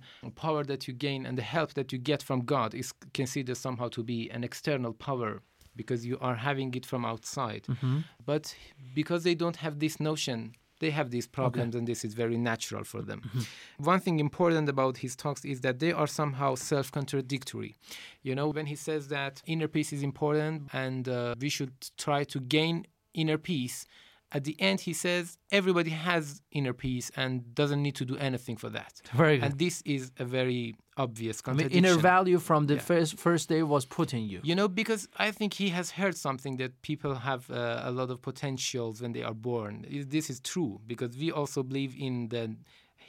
power 0.43 0.63
that 0.71 0.81
you 0.87 0.93
gain 1.07 1.25
and 1.27 1.35
the 1.41 1.47
help 1.55 1.69
that 1.79 1.87
you 1.93 1.99
get 2.11 2.21
from 2.29 2.39
God 2.55 2.69
is 2.81 2.87
considered 3.19 3.52
somehow 3.59 3.89
to 3.89 4.03
be 4.03 4.29
an 4.29 4.43
external 4.43 4.93
power 4.93 5.41
because 5.75 6.05
you 6.05 6.17
are 6.21 6.35
having 6.35 6.73
it 6.75 6.85
from 6.85 7.05
outside. 7.05 7.63
Mm-hmm. 7.63 7.99
But 8.25 8.55
because 8.93 9.23
they 9.23 9.35
don't 9.35 9.55
have 9.57 9.79
this 9.79 9.99
notion, 9.99 10.53
they 10.79 10.91
have 10.91 11.11
these 11.11 11.27
problems 11.27 11.75
and 11.75 11.87
this 11.87 12.03
is 12.03 12.13
very 12.13 12.37
natural 12.37 12.83
for 12.83 13.01
them. 13.01 13.21
Mm-hmm. 13.21 13.83
One 13.83 13.99
thing 13.99 14.19
important 14.19 14.69
about 14.69 14.97
his 14.97 15.15
talks 15.15 15.45
is 15.45 15.61
that 15.61 15.79
they 15.79 15.91
are 15.91 16.07
somehow 16.07 16.55
self 16.55 16.91
contradictory. 16.91 17.75
You 18.21 18.35
know, 18.35 18.49
when 18.49 18.65
he 18.65 18.75
says 18.75 19.07
that 19.07 19.41
inner 19.45 19.67
peace 19.67 19.93
is 19.93 20.03
important 20.03 20.69
and 20.73 21.07
uh, 21.07 21.35
we 21.39 21.49
should 21.49 21.73
try 21.97 22.23
to 22.25 22.39
gain 22.39 22.85
inner 23.13 23.37
peace, 23.37 23.85
at 24.33 24.43
the 24.43 24.55
end 24.59 24.77
he 24.81 24.93
says 24.93 25.37
everybody 25.51 25.91
has 25.91 26.41
inner 26.51 26.73
peace 26.73 27.07
and 27.15 27.31
doesn't 27.61 27.81
need 27.81 27.95
to 28.01 28.05
do 28.05 28.15
anything 28.17 28.57
for 28.63 28.69
that. 28.77 28.93
Very 29.13 29.37
good. 29.37 29.45
And 29.45 29.59
this 29.59 29.75
is 29.85 30.11
a 30.17 30.25
very 30.25 30.75
obvious 30.97 31.37
I 31.45 31.51
mean, 31.51 31.57
contradiction. 31.59 31.85
inner 31.85 31.97
value 32.01 32.39
from 32.49 32.61
the 32.67 32.75
Yeah. 32.75 32.89
first 32.91 33.11
first 33.27 33.45
day 33.53 33.61
was 33.75 33.83
put 33.85 34.13
in 34.17 34.23
you. 34.31 34.39
You 34.49 34.55
know, 34.59 34.67
because 34.81 35.01
I 35.27 35.29
think 35.31 35.53
he 35.53 35.69
has 35.79 35.87
heard 35.99 36.15
something 36.27 36.53
that 36.61 36.71
people 36.89 37.13
have 37.29 37.43
uh, 37.49 37.89
a 37.89 37.91
lot 37.99 38.09
of 38.13 38.17
potentials 38.21 38.95
when 39.01 39.11
they 39.15 39.23
are 39.29 39.37
born. 39.51 39.73
This 40.15 40.29
is 40.33 40.37
true 40.53 40.73
because 40.91 41.11
we 41.23 41.29
also 41.39 41.59
believe 41.63 41.93
in 42.07 42.29
the 42.35 42.45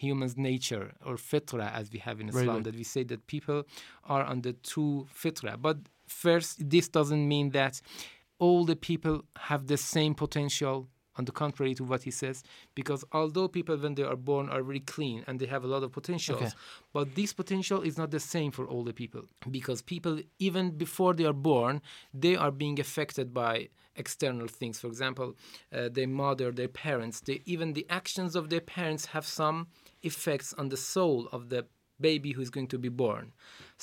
human's 0.04 0.36
nature 0.36 0.86
or 1.06 1.14
fitra 1.16 1.66
as 1.80 1.84
we 1.94 1.98
have 2.06 2.16
in 2.22 2.28
Islam 2.28 2.62
that 2.66 2.74
we 2.74 2.84
say 2.94 3.02
that 3.04 3.20
people 3.34 3.58
are 4.14 4.24
on 4.32 4.38
the 4.46 4.52
true 4.70 5.06
fitra. 5.22 5.52
But 5.66 5.76
first, 6.24 6.68
this 6.74 6.86
doesn't 6.88 7.26
mean 7.34 7.50
that 7.50 7.74
all 8.38 8.64
the 8.64 8.76
people 8.76 9.22
have 9.50 9.62
the 9.68 9.76
same 9.94 10.14
potential. 10.14 10.88
On 11.16 11.24
the 11.24 11.32
contrary 11.32 11.74
to 11.76 11.84
what 11.84 12.02
he 12.02 12.10
says, 12.10 12.42
because 12.74 13.04
although 13.12 13.46
people 13.46 13.76
when 13.76 13.94
they 13.94 14.02
are 14.02 14.16
born 14.16 14.48
are 14.48 14.62
very 14.64 14.80
clean 14.80 15.22
and 15.26 15.38
they 15.38 15.46
have 15.46 15.62
a 15.62 15.68
lot 15.68 15.82
of 15.84 15.92
potentials, 15.92 16.42
Okay. 16.42 16.50
but 16.92 17.14
this 17.14 17.32
potential 17.32 17.82
is 17.82 17.96
not 17.96 18.10
the 18.10 18.18
same 18.18 18.50
for 18.50 18.64
all 18.66 18.82
the 18.82 18.92
people 18.92 19.22
because 19.50 19.80
people, 19.80 20.18
even 20.40 20.72
before 20.72 21.14
they 21.14 21.24
are 21.24 21.32
born, 21.52 21.80
they 22.12 22.34
are 22.34 22.50
being 22.50 22.80
affected 22.80 23.32
by 23.32 23.68
external 23.96 24.48
things. 24.48 24.80
For 24.80 24.88
example, 24.88 25.36
uh, 25.72 25.88
their 25.88 26.08
mother, 26.08 26.50
their 26.50 26.68
parents, 26.68 27.20
they, 27.20 27.42
even 27.46 27.74
the 27.74 27.86
actions 27.88 28.34
of 28.34 28.50
their 28.50 28.60
parents 28.60 29.06
have 29.06 29.24
some 29.24 29.68
effects 30.02 30.52
on 30.54 30.68
the 30.68 30.76
soul 30.76 31.28
of 31.30 31.48
the 31.48 31.66
baby 32.00 32.32
who 32.32 32.42
is 32.42 32.50
going 32.50 32.66
to 32.68 32.78
be 32.78 32.88
born. 32.88 33.32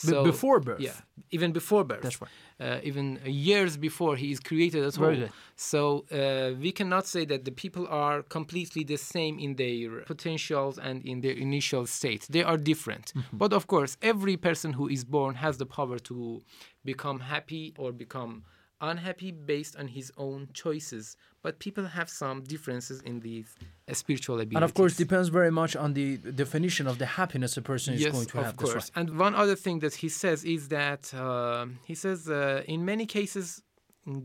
Be- 0.08 0.23
before 0.23 0.60
birth. 0.60 0.80
Yeah, 0.80 0.93
even 1.32 1.51
before 1.51 1.84
birth. 1.84 2.01
That's 2.01 2.21
right. 2.21 2.32
Uh, 2.60 2.80
even 2.84 3.19
years 3.25 3.77
before 3.77 4.15
he 4.15 4.32
is 4.32 4.39
created 4.39 4.84
at 4.84 4.99
all. 4.99 5.15
So 5.56 6.06
uh, 6.12 6.51
we 6.60 6.71
cannot 6.71 7.08
say 7.08 7.25
that 7.25 7.45
the 7.45 7.51
people 7.51 7.88
are 7.88 8.21
completely 8.23 8.84
the 8.84 8.97
same 8.97 9.39
in 9.39 9.56
their 9.56 10.01
potentials 10.01 10.77
and 10.77 11.04
in 11.06 11.21
their 11.21 11.34
initial 11.34 11.86
state. 11.88 12.27
They 12.30 12.43
are 12.43 12.58
different. 12.58 13.13
Mm-hmm. 13.15 13.38
But 13.38 13.54
of 13.54 13.67
course, 13.67 13.97
every 14.01 14.38
person 14.38 14.73
who 14.73 14.88
is 14.88 15.04
born 15.04 15.36
has 15.36 15.58
the 15.58 15.65
power 15.65 15.97
to 15.99 16.41
become 16.86 17.19
happy 17.19 17.73
or 17.77 17.91
become 17.91 18.43
unhappy 18.82 19.32
based 19.32 19.76
on 19.78 19.88
his 19.88 20.12
own 20.17 20.50
choices. 20.54 21.15
But 21.44 21.60
people 21.60 21.86
have 21.86 22.10
some 22.10 22.44
differences 22.44 23.02
in 23.02 23.20
these 23.20 23.56
uh, 23.89 23.94
spiritual 23.94 24.36
abilities. 24.36 24.56
And 24.58 24.63
of 24.63 24.74
course, 24.74 24.96
depends 24.96 25.30
very 25.30 25.52
much 25.52 25.76
on 25.76 25.94
the 25.94 26.17
definition 26.17 26.88
of 26.88 26.98
the 26.98 27.06
happiness 27.06 27.58
a 27.58 27.62
person 27.62 27.94
is 27.94 28.06
going 28.06 28.28
to 28.28 28.39
of 28.39 28.46
have. 28.46 28.58
Course. 28.58 28.76
right. 28.76 28.91
And 28.96 29.17
one 29.17 29.34
other 29.36 29.56
thing 29.56 29.80
that 29.80 29.96
he 29.96 30.10
says 30.10 30.44
is 30.44 30.67
that 30.70 31.13
uh, 31.13 31.65
he 31.86 31.96
says 31.96 32.30
uh, 32.30 32.63
in 32.67 32.86
many 32.86 33.06
cases, 33.06 33.62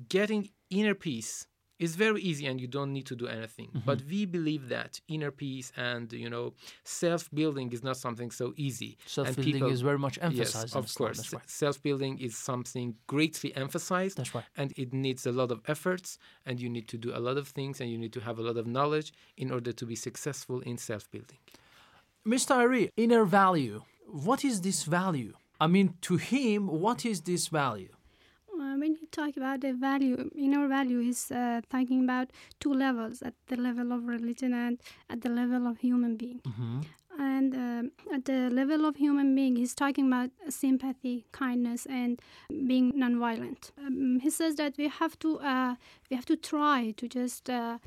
getting 0.09 0.51
inner 0.71 0.95
peace 0.95 1.47
is 1.79 1.95
very 1.97 2.21
easy 2.23 2.47
and 2.47 2.61
you 2.61 2.67
don't 2.67 2.93
need 2.93 3.07
to 3.07 3.17
do 3.17 3.27
anything. 3.27 3.69
Mm-hmm. 3.69 3.87
But 3.89 4.03
we 4.11 4.25
believe 4.25 4.69
that 4.69 5.01
inner 5.09 5.31
peace 5.31 5.73
and 5.77 6.12
you 6.12 6.31
know 6.31 6.55
self-building 6.85 7.73
is 7.73 7.83
not 7.83 7.97
something 7.97 8.31
so 8.31 8.47
easy. 8.57 8.97
And 9.03 9.11
Self-building 9.19 9.53
people- 9.53 9.71
is 9.71 9.81
very 9.83 9.99
much 9.99 10.19
emphasized 10.21 10.75
Yes, 10.75 10.77
of 10.77 10.95
course. 10.95 11.33
right. 11.33 11.49
Self-building 11.49 12.19
is 12.19 12.37
something 12.37 12.95
greatly 13.07 13.55
emphasized. 13.57 14.17
That's 14.19 14.35
right. 14.35 14.45
And 14.57 14.73
it 14.77 14.93
needs 14.93 15.27
a 15.27 15.33
lot 15.33 15.51
of 15.51 15.61
efforts, 15.67 16.19
and 16.47 16.61
you 16.61 16.69
need 16.69 16.89
to 16.89 16.99
do 16.99 17.11
a 17.15 17.21
lot 17.27 17.37
of 17.37 17.49
things, 17.49 17.81
and 17.81 17.91
you 17.93 17.99
need 17.99 18.12
to 18.19 18.21
have 18.21 18.39
a 18.39 18.43
lot 18.43 18.57
of 18.57 18.67
knowledge 18.67 19.12
in 19.37 19.51
order 19.51 19.73
to 19.73 19.85
be 19.87 19.97
successful 19.97 20.61
in 20.61 20.79
self-building. 20.79 21.39
Mr. 22.27 22.53
Ari, 22.57 22.91
inner 22.97 23.25
value. 23.25 23.83
What 24.29 24.45
is 24.45 24.61
this 24.62 24.85
value? 24.85 25.35
I 25.61 25.67
mean, 25.69 25.95
to 26.03 26.17
him, 26.17 26.67
what 26.67 27.05
is 27.07 27.23
this 27.23 27.47
value? 27.49 27.93
When 28.79 28.95
he 28.95 29.07
talk 29.07 29.37
about 29.37 29.61
the 29.61 29.73
value, 29.73 30.31
inner 30.37 30.69
value, 30.69 31.01
he's 31.01 31.31
uh, 31.31 31.61
talking 31.71 32.05
about 32.05 32.31
two 32.61 32.73
levels 32.73 33.23
at 33.23 33.35
the 33.47 33.57
level 33.57 33.93
of 33.93 34.07
religion 34.07 34.55
and 34.55 34.79
at 35.11 35.23
the 35.23 35.29
level 35.29 35.67
of 35.67 35.79
human 35.79 36.17
being. 36.17 36.41
Mm-hmm. 36.45 36.81
And 37.19 37.55
um 37.55 37.91
at 38.12 38.27
the 38.27 38.51
level 38.51 38.85
of 38.85 38.97
human 38.97 39.35
being, 39.35 39.57
he's 39.57 39.75
talking 39.75 40.07
about 40.07 40.31
sympathy, 40.51 41.25
kindness, 41.33 41.87
and 41.87 42.21
being 42.67 42.93
nonviolent. 42.93 43.71
Um, 43.79 44.21
he 44.21 44.29
says 44.29 44.57
that 44.57 44.75
we 44.77 44.89
have 44.89 45.19
to 45.21 45.39
uh, 45.41 45.77
we 46.11 46.17
have 46.17 46.27
to 46.27 46.37
try 46.37 46.93
to 46.99 47.09
just 47.09 47.49
uh, 47.49 47.79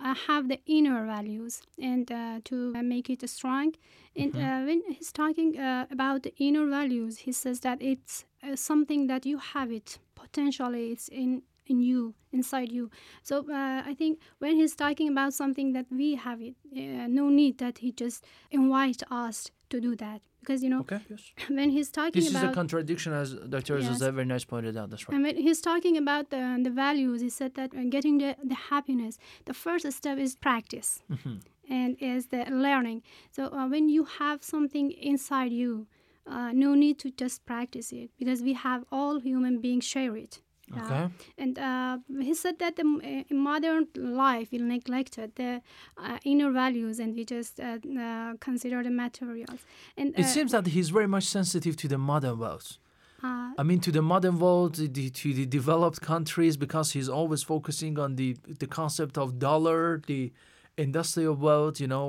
uh, 0.00 0.14
have 0.28 0.48
the 0.48 0.60
inner 0.66 1.04
values 1.06 1.62
and 1.76 2.10
uh, 2.12 2.40
to 2.44 2.72
make 2.82 3.10
it 3.10 3.28
strong. 3.28 3.74
And 4.14 4.34
uh, 4.36 4.60
when 4.68 4.82
he's 4.88 5.12
talking 5.12 5.58
uh, 5.58 5.86
about 5.90 6.22
the 6.22 6.32
inner 6.38 6.66
values, 6.66 7.18
he 7.18 7.32
says 7.32 7.60
that 7.60 7.82
it's 7.82 8.24
uh, 8.42 8.56
something 8.56 9.06
that 9.08 9.26
you 9.26 9.38
have 9.38 9.70
it 9.72 9.98
potentially. 10.14 10.92
It's 10.92 11.08
in 11.08 11.42
in 11.66 11.80
you, 11.80 12.14
inside 12.32 12.72
you. 12.72 12.90
So 13.22 13.34
uh, 13.50 13.82
I 13.90 13.94
think 13.94 14.20
when 14.38 14.56
he's 14.56 14.74
talking 14.74 15.08
about 15.10 15.34
something 15.34 15.74
that 15.74 15.84
we 15.90 16.14
have 16.14 16.40
it, 16.40 16.54
uh, 16.74 17.06
no 17.08 17.28
need 17.28 17.58
that 17.58 17.78
he 17.78 17.92
just 17.92 18.24
invite 18.50 19.02
us 19.10 19.50
to 19.68 19.78
do 19.78 19.94
that 19.96 20.22
because 20.40 20.62
you 20.62 20.70
know 20.70 20.80
Okay, 20.80 20.98
yes. 21.10 21.22
when 21.58 21.68
he's 21.68 21.90
talking 21.90 22.22
This 22.22 22.30
is 22.34 22.42
a 22.42 22.52
contradiction, 22.52 23.12
as 23.12 23.34
Dr. 23.34 23.78
Yes. 23.80 23.98
Very 24.00 24.24
nice 24.24 24.46
pointed 24.46 24.78
out. 24.78 24.88
That's 24.88 25.06
right. 25.06 25.14
and 25.16 25.22
when 25.24 25.36
he's 25.36 25.60
talking 25.60 25.98
about 25.98 26.30
the, 26.30 26.58
the 26.62 26.70
values, 26.70 27.20
he 27.20 27.28
said 27.28 27.52
that 27.56 27.74
uh, 27.74 27.82
getting 27.90 28.16
the, 28.16 28.34
the 28.42 28.54
happiness, 28.72 29.18
the 29.44 29.52
first 29.52 29.84
step 29.92 30.16
is 30.16 30.36
practice 30.36 31.02
Mhm. 31.10 31.40
and 31.68 31.96
is 32.00 32.26
the 32.34 32.42
learning. 32.66 33.02
So 33.30 33.40
uh, 33.52 33.68
when 33.68 33.90
you 33.90 34.04
have 34.20 34.42
something 34.42 34.90
inside 34.92 35.52
you, 35.52 35.86
uh, 36.30 36.50
no 36.52 36.74
need 36.74 36.96
to 36.98 37.10
just 37.10 37.44
practice 37.46 37.88
it 37.92 38.10
because 38.18 38.42
we 38.42 38.52
have 38.54 38.84
all 38.92 39.14
human 39.20 39.60
beings 39.60 39.84
share 39.84 40.16
it. 40.16 40.34
Uh, 40.76 40.80
Okay. 40.80 41.02
and 41.38 41.58
uh, 41.58 41.96
he 42.28 42.34
said 42.34 42.56
that 42.58 42.76
the, 42.76 42.82
uh, 42.82 43.30
in 43.30 43.38
modern 43.38 43.86
life 43.96 44.48
we 44.52 44.58
neglected 44.58 45.28
the 45.36 45.52
uh, 45.96 46.18
inner 46.24 46.50
values 46.52 46.98
and 47.02 47.14
we 47.16 47.24
just 47.24 47.58
uh, 47.58 47.78
uh, 47.98 48.34
consider 48.48 48.82
the 48.82 48.90
materials. 48.90 49.60
And 49.96 50.08
It 50.22 50.26
seems 50.36 50.50
that 50.52 50.66
he's 50.66 50.90
very 50.90 51.08
much 51.08 51.24
sensitive 51.24 51.74
to 51.82 51.88
the 51.88 51.96
modern 51.98 52.38
world. 52.38 52.66
uh, 53.22 53.52
I 53.60 53.62
mean, 53.68 53.80
to 53.80 53.90
the 53.98 54.02
modern 54.02 54.36
world, 54.38 54.74
the- 54.76 55.10
to 55.22 55.28
the 55.38 55.46
developed 55.58 56.00
countries, 56.12 56.54
because 56.64 56.88
he's 56.96 57.08
always 57.18 57.42
focusing 57.42 57.98
on 58.04 58.10
the 58.20 58.30
the 58.62 58.66
concept 58.80 59.14
of 59.22 59.26
dollar, 59.48 59.82
the 60.12 60.22
industrial 60.76 61.34
world. 61.46 61.80
You 61.80 61.88
know, 61.94 62.06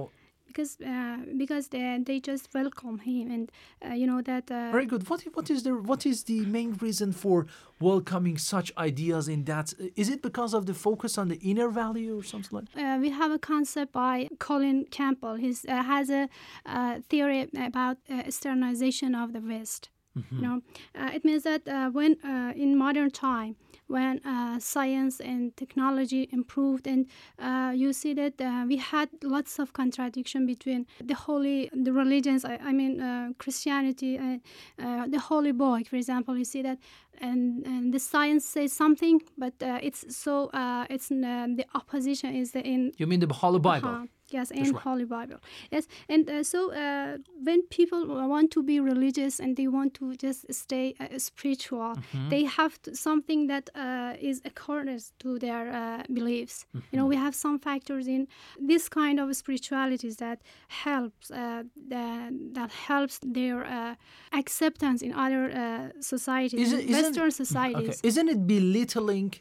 because 0.49 0.71
uh, 0.81 1.17
because 1.41 1.63
they, 1.73 1.83
they 2.09 2.19
just 2.19 2.45
welcome 2.53 2.97
him 3.09 3.25
and 3.35 3.43
uh, 3.85 3.95
you 4.01 4.07
know 4.11 4.21
that 4.21 4.45
uh, 4.51 4.71
very 4.71 4.89
good. 4.93 5.03
What 5.09 5.21
what 5.37 5.47
is 5.49 5.59
the 5.63 5.73
what 5.91 6.01
is 6.11 6.17
the 6.31 6.39
main 6.57 6.71
reason 6.85 7.09
for 7.23 7.37
welcoming 7.79 8.37
such 8.37 8.67
ideas 8.77 9.23
in 9.35 9.41
that? 9.51 9.67
Is 9.95 10.07
it 10.09 10.21
because 10.29 10.51
of 10.57 10.65
the 10.69 10.73
focus 10.73 11.17
on 11.21 11.27
the 11.33 11.39
inner 11.51 11.69
value 11.69 12.13
or 12.19 12.23
something 12.23 12.53
like? 12.57 12.67
uh, 12.75 12.97
we 13.03 13.09
have 13.21 13.31
a 13.31 13.39
concept 13.39 13.91
by 13.93 14.27
Colin 14.39 14.85
Campbell. 14.91 15.35
He 15.35 15.51
uh, 15.67 15.83
has 15.83 16.09
a 16.09 16.23
uh, 16.65 16.99
theory 17.09 17.47
about 17.69 17.97
uh, 18.09 18.23
Easternization 18.29 19.11
of 19.21 19.33
the 19.33 19.41
West. 19.53 19.89
You 20.15 20.41
know, 20.41 20.61
uh, 20.95 21.11
it 21.13 21.23
means 21.23 21.43
that 21.43 21.67
uh, 21.67 21.89
when 21.91 22.17
uh, 22.23 22.53
in 22.55 22.77
modern 22.77 23.09
time, 23.11 23.55
when 23.87 24.19
uh, 24.25 24.59
science 24.59 25.19
and 25.19 25.55
technology 25.55 26.27
improved, 26.31 26.87
and 26.87 27.07
uh, 27.39 27.71
you 27.75 27.93
see 27.93 28.13
that 28.15 28.39
uh, 28.41 28.65
we 28.67 28.77
had 28.77 29.09
lots 29.23 29.59
of 29.59 29.73
contradiction 29.73 30.45
between 30.45 30.85
the 31.03 31.15
holy, 31.15 31.69
the 31.73 31.93
religions. 31.93 32.43
I, 32.43 32.57
I 32.57 32.73
mean, 32.73 32.99
uh, 33.01 33.29
Christianity, 33.37 34.17
uh, 34.17 35.07
the 35.07 35.19
Holy 35.19 35.51
Book, 35.51 35.87
for 35.87 35.95
example. 35.95 36.37
You 36.37 36.45
see 36.45 36.63
that, 36.63 36.79
and, 37.21 37.65
and 37.65 37.93
the 37.93 37.99
science 37.99 38.45
says 38.45 38.73
something, 38.73 39.21
but 39.37 39.53
uh, 39.61 39.79
it's 39.81 40.15
so 40.15 40.49
uh, 40.53 40.85
it's 40.89 41.11
uh, 41.11 41.47
the 41.55 41.65
opposition 41.75 42.35
is 42.35 42.51
the 42.51 42.61
in 42.61 42.91
You 42.97 43.07
mean 43.07 43.19
the 43.19 43.33
Holy 43.33 43.59
Bible? 43.59 43.89
uh-huh. 43.89 44.05
Yes, 44.31 44.51
and. 44.51 44.75
Holy 44.89 45.05
Bible. 45.05 45.39
Yes, 45.71 45.87
and 46.07 46.29
uh, 46.29 46.43
so 46.43 46.59
uh, 46.71 47.17
when 47.47 47.61
people 47.77 48.01
want 48.33 48.51
to 48.51 48.63
be 48.63 48.79
religious 48.79 49.39
and 49.39 49.55
they 49.55 49.67
want 49.67 49.93
to 49.99 50.15
just 50.15 50.45
stay 50.53 50.93
uh, 50.99 51.17
spiritual, 51.17 51.79
Mm-hmm. 51.95 52.29
they 52.29 52.43
have 52.59 52.73
to, 52.83 52.95
something 52.95 53.47
that 53.47 53.65
uh, 53.75 54.29
is 54.29 54.41
accordant 54.45 55.03
to 55.23 55.29
their 55.39 55.63
uh, 55.71 56.03
beliefs. 56.19 56.65
You 56.73 56.79
Mm-hmm. 56.79 56.97
know, 56.97 57.05
we 57.13 57.15
have 57.25 57.33
some 57.35 57.57
factors 57.59 58.05
in 58.07 58.27
this 58.71 58.83
kind 58.89 59.19
of 59.19 59.27
spiritualities 59.35 60.15
that 60.17 60.37
helps 60.85 61.31
uh, 61.31 61.63
that, 61.89 62.31
that 62.57 62.71
helps 62.87 63.19
their 63.37 63.57
uh, 63.65 63.95
acceptance 64.41 65.01
in 65.01 65.11
other 65.13 65.43
uh, 65.51 65.89
societies, 66.01 66.59
Is 66.67 66.73
in 66.73 66.79
it- 66.79 66.89
isn't- 66.89 67.03
Western 67.05 67.31
societies. 67.31 67.95
Okay. 67.99 68.07
Isn't 68.09 68.29
it 68.29 68.39
belittling 68.47 69.33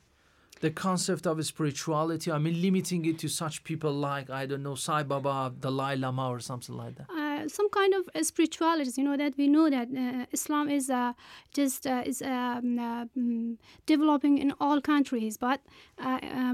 the 0.61 0.71
concept 0.71 1.27
of 1.27 1.45
spirituality? 1.45 2.31
I 2.33 2.39
mean, 2.39 2.61
limiting 2.61 3.05
it 3.05 3.19
to 3.21 3.29
such 3.29 3.65
people 3.65 3.93
like, 3.93 4.31
I 4.31 4.47
don't 4.47 4.63
know, 4.63 4.75
Sai 4.75 5.03
Baba, 5.03 5.53
Dalai 5.59 5.97
Lama, 5.97 6.29
or 6.31 6.41
something 6.41 6.77
like 6.77 6.95
that. 6.97 7.07
uh, 7.11 7.49
some 7.49 7.69
kind 7.71 7.95
of 7.95 8.03
uh, 8.15 8.23
spiritualities. 8.23 8.99
You 8.99 9.05
know 9.05 9.17
that 9.17 9.35
we 9.37 9.47
know 9.49 9.71
that 9.71 9.89
uh, 9.97 10.27
Islam 10.33 10.69
is 10.69 10.91
uh, 10.91 11.13
just 11.55 11.87
uh, 11.87 12.03
is 12.05 12.23
um, 12.23 12.79
uh, 12.79 13.05
mm, 13.17 13.57
developing 13.87 14.39
in 14.39 14.53
all 14.61 14.81
countries, 14.81 15.37
but 15.37 15.61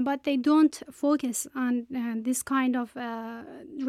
but 0.03 0.23
they 0.23 0.37
don't 0.37 0.81
focus 0.91 1.47
on 1.55 1.87
this 2.23 2.43
kind 2.43 2.75
of 2.75 2.95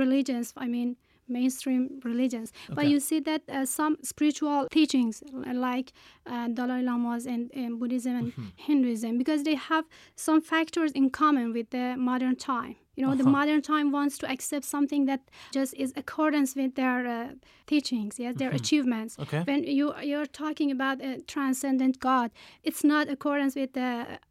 religions. 0.03 0.53
I 0.57 0.67
mean. 0.67 0.97
Mainstream 1.29 2.01
religions, 2.05 2.53
but 2.75 2.87
you 2.87 3.01
see 3.01 3.21
that 3.21 3.43
uh, 3.49 3.65
some 3.67 3.97
spiritual 4.03 4.69
teachings 4.71 5.23
uh, 5.23 5.53
like 5.55 5.93
uh, 6.27 6.49
Dalai 6.49 6.83
Lamas 6.83 7.27
and, 7.27 7.51
and 7.55 7.79
Buddhism 7.81 8.15
and 8.17 8.33
Hinduism, 8.57 9.19
because 9.19 9.43
they 9.43 9.55
have 9.57 9.85
some 10.15 10.41
factors 10.41 10.93
in 10.93 11.11
common 11.11 11.53
with 11.53 11.71
the 11.71 11.97
modern 11.97 12.37
time. 12.37 12.77
You 12.97 13.05
know, 13.05 13.15
the 13.15 13.25
Uh-huh. 13.25 13.39
modern 13.41 13.61
time 13.61 13.91
wants 13.93 14.17
to 14.19 14.27
accept 14.35 14.65
something 14.65 15.05
that 15.07 15.21
just 15.53 15.75
is 15.75 15.93
accordance 15.97 16.55
with 16.61 16.77
their 16.77 17.07
uh, 17.07 17.29
teachings, 17.67 18.19
yes, 18.19 18.37
their 18.37 18.51
achievements. 18.61 19.19
Okay. 19.19 19.43
When 19.49 19.65
you 19.79 19.87
you're 20.11 20.31
talking 20.45 20.71
about 20.71 20.97
a 21.03 21.21
transcendent 21.35 21.95
God, 22.01 22.31
it's 22.63 22.83
not 22.93 23.05
accordance 23.11 23.55
with 23.61 23.73
the 23.75 23.91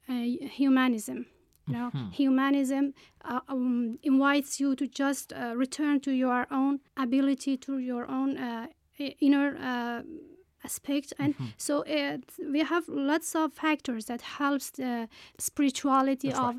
uh, 0.10 0.14
humanism. 0.60 1.26
You 1.68 1.74
know, 1.74 1.92
humanism 2.12 2.94
uh, 3.24 3.40
um, 3.48 3.98
invites 4.04 4.60
you 4.60 4.76
to 4.76 4.88
just 4.88 5.34
uh, 5.34 5.54
return 5.56 6.00
to 6.02 6.12
your 6.12 6.46
own 6.52 6.80
ability, 6.96 7.58
to 7.58 7.80
your 7.80 8.06
own 8.08 8.38
uh, 8.38 8.68
inner 9.20 9.58
uh, 9.58 10.04
aspect, 10.64 11.14
and 11.18 11.34
so 11.58 11.84
it, 11.88 12.24
we 12.52 12.60
have 12.60 12.84
lots 12.88 13.36
of 13.36 13.54
factors 13.54 14.06
that 14.06 14.22
helps 14.22 14.70
the 14.72 15.08
spirituality 15.40 16.30
That's 16.30 16.40
of 16.40 16.56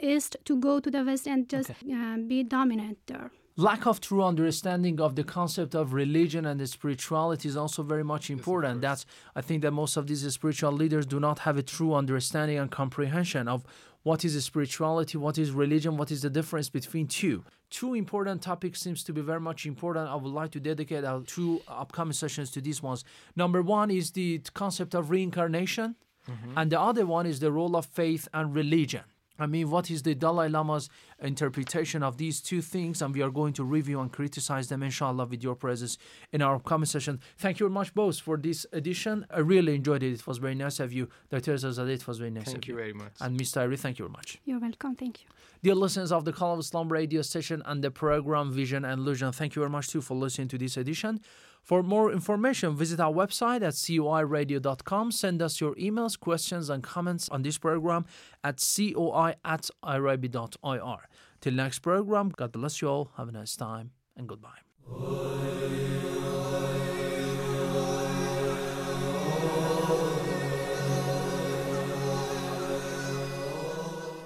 East 0.00 0.36
to 0.44 0.56
go 0.56 0.80
to 0.80 0.90
the 0.90 1.04
West 1.04 1.26
and 1.26 1.48
just 1.48 1.70
uh, 1.70 2.16
be 2.26 2.42
dominant 2.42 2.98
there. 3.06 3.30
Lack 3.56 3.86
of 3.86 4.00
true 4.00 4.22
understanding 4.24 4.98
of 4.98 5.14
the 5.14 5.24
concept 5.24 5.74
of 5.74 5.92
religion 5.92 6.46
and 6.46 6.58
the 6.58 6.66
spirituality 6.66 7.46
is 7.48 7.56
also 7.56 7.82
very 7.82 8.02
much 8.02 8.30
important. 8.30 8.80
That's 8.80 9.04
I 9.36 9.42
think 9.42 9.60
that 9.62 9.72
most 9.72 9.98
of 9.98 10.06
these 10.06 10.26
spiritual 10.32 10.72
leaders 10.72 11.04
do 11.04 11.20
not 11.20 11.40
have 11.40 11.58
a 11.58 11.62
true 11.62 11.92
understanding 11.92 12.58
and 12.58 12.70
comprehension 12.70 13.48
of 13.48 13.64
what 14.02 14.24
is 14.24 14.42
spirituality, 14.44 15.16
what 15.16 15.38
is 15.38 15.52
religion, 15.52 15.96
what 15.96 16.10
is 16.10 16.22
the 16.22 16.30
difference 16.30 16.68
between 16.68 17.06
two. 17.06 17.44
Two 17.70 17.94
important 17.94 18.42
topics 18.42 18.80
seems 18.80 19.04
to 19.04 19.12
be 19.12 19.20
very 19.20 19.40
much 19.40 19.64
important. 19.64 20.08
I 20.08 20.16
would 20.16 20.32
like 20.32 20.50
to 20.52 20.60
dedicate 20.60 21.04
our 21.04 21.22
two 21.22 21.62
upcoming 21.68 22.12
sessions 22.12 22.50
to 22.52 22.60
these 22.60 22.82
ones. 22.82 23.04
Number 23.36 23.62
one 23.62 23.90
is 23.90 24.10
the 24.10 24.40
concept 24.54 24.94
of 24.94 25.10
reincarnation, 25.10 25.96
mm-hmm. 26.28 26.58
and 26.58 26.70
the 26.70 26.80
other 26.80 27.06
one 27.06 27.26
is 27.26 27.40
the 27.40 27.52
role 27.52 27.76
of 27.76 27.86
faith 27.86 28.28
and 28.34 28.54
religion. 28.54 29.02
I 29.38 29.46
mean, 29.46 29.70
what 29.70 29.90
is 29.90 30.02
the 30.02 30.14
Dalai 30.14 30.48
Lama's 30.48 30.88
interpretation 31.22 32.02
of 32.02 32.18
these 32.18 32.40
two 32.40 32.60
things? 32.60 33.00
And 33.00 33.14
we 33.14 33.22
are 33.22 33.30
going 33.30 33.52
to 33.54 33.64
review 33.64 34.00
and 34.00 34.12
criticize 34.12 34.68
them, 34.68 34.82
inshallah, 34.82 35.26
with 35.26 35.42
your 35.42 35.54
presence 35.54 35.98
in 36.32 36.42
our 36.42 36.56
upcoming 36.56 36.86
session. 36.86 37.20
Thank 37.38 37.60
you 37.60 37.66
very 37.66 37.74
much, 37.74 37.94
both, 37.94 38.20
for 38.20 38.36
this 38.36 38.66
edition. 38.72 39.26
I 39.30 39.38
really 39.38 39.74
enjoyed 39.74 40.02
it. 40.02 40.12
It 40.12 40.26
was 40.26 40.38
very 40.38 40.54
nice 40.54 40.80
of 40.80 40.92
you. 40.92 41.08
Dr. 41.30 41.54
Zazadeh, 41.54 41.90
it 41.90 42.06
was 42.06 42.18
very 42.18 42.30
nice 42.30 42.44
Thank 42.44 42.58
of 42.58 42.68
you 42.68 42.74
very 42.74 42.92
much. 42.92 43.12
And 43.20 43.38
Mr. 43.38 43.58
Ari, 43.62 43.76
thank 43.76 43.98
you 43.98 44.04
very 44.04 44.12
much. 44.12 44.38
You're 44.44 44.60
welcome. 44.60 44.96
Thank 44.96 45.22
you. 45.22 45.28
Dear 45.62 45.76
listeners 45.76 46.10
of 46.10 46.24
the 46.24 46.32
Call 46.32 46.54
of 46.54 46.58
Islam 46.58 46.88
radio 46.88 47.22
station 47.22 47.62
and 47.66 47.84
the 47.84 47.90
program 47.90 48.50
Vision 48.50 48.84
and 48.84 49.00
Illusion, 49.00 49.30
thank 49.30 49.54
you 49.54 49.60
very 49.60 49.70
much 49.70 49.88
too 49.88 50.00
for 50.00 50.14
listening 50.16 50.48
to 50.48 50.58
this 50.58 50.76
edition. 50.76 51.20
For 51.62 51.84
more 51.84 52.10
information, 52.10 52.74
visit 52.74 52.98
our 52.98 53.12
website 53.12 53.62
at 53.62 53.74
coiradio.com. 53.74 55.12
Send 55.12 55.40
us 55.40 55.60
your 55.60 55.76
emails, 55.76 56.18
questions, 56.18 56.68
and 56.68 56.82
comments 56.82 57.28
on 57.28 57.42
this 57.42 57.58
program 57.58 58.04
at 58.42 58.56
coi 58.56 59.36
at 59.44 59.70
irib.ir. 59.84 61.08
Till 61.42 61.54
next 61.54 61.80
program, 61.80 62.32
God 62.36 62.52
bless 62.52 62.80
you 62.80 62.88
all. 62.88 63.10
Have 63.16 63.28
a 63.28 63.32
nice 63.32 63.56
time 63.56 63.90
and 64.16 64.28
goodbye. 64.28 64.62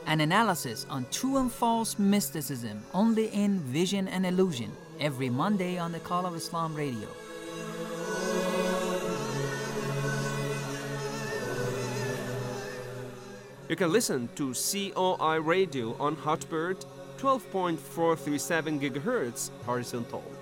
An 0.07 0.21
analysis 0.21 0.87
on 0.91 1.07
true 1.11 1.39
and 1.39 1.51
false 1.51 1.99
mysticism 1.99 2.83
only 2.93 3.29
in 3.29 3.61
Vision 3.61 4.09
and 4.09 4.27
Illusion 4.27 4.71
every 5.01 5.31
Monday 5.31 5.79
on 5.79 5.93
the 5.93 6.01
Call 6.01 6.27
of 6.27 6.37
Islam 6.37 6.75
radio. 6.75 7.09
You 13.71 13.75
can 13.75 13.91
listen 13.91 14.29
to 14.37 14.53
COI 14.53 15.41
Radio 15.41 15.97
on 15.99 16.15
Hotbird 16.15 16.85
12.437 17.19 18.79
GHz 18.81 19.51
horizontal. 19.67 20.36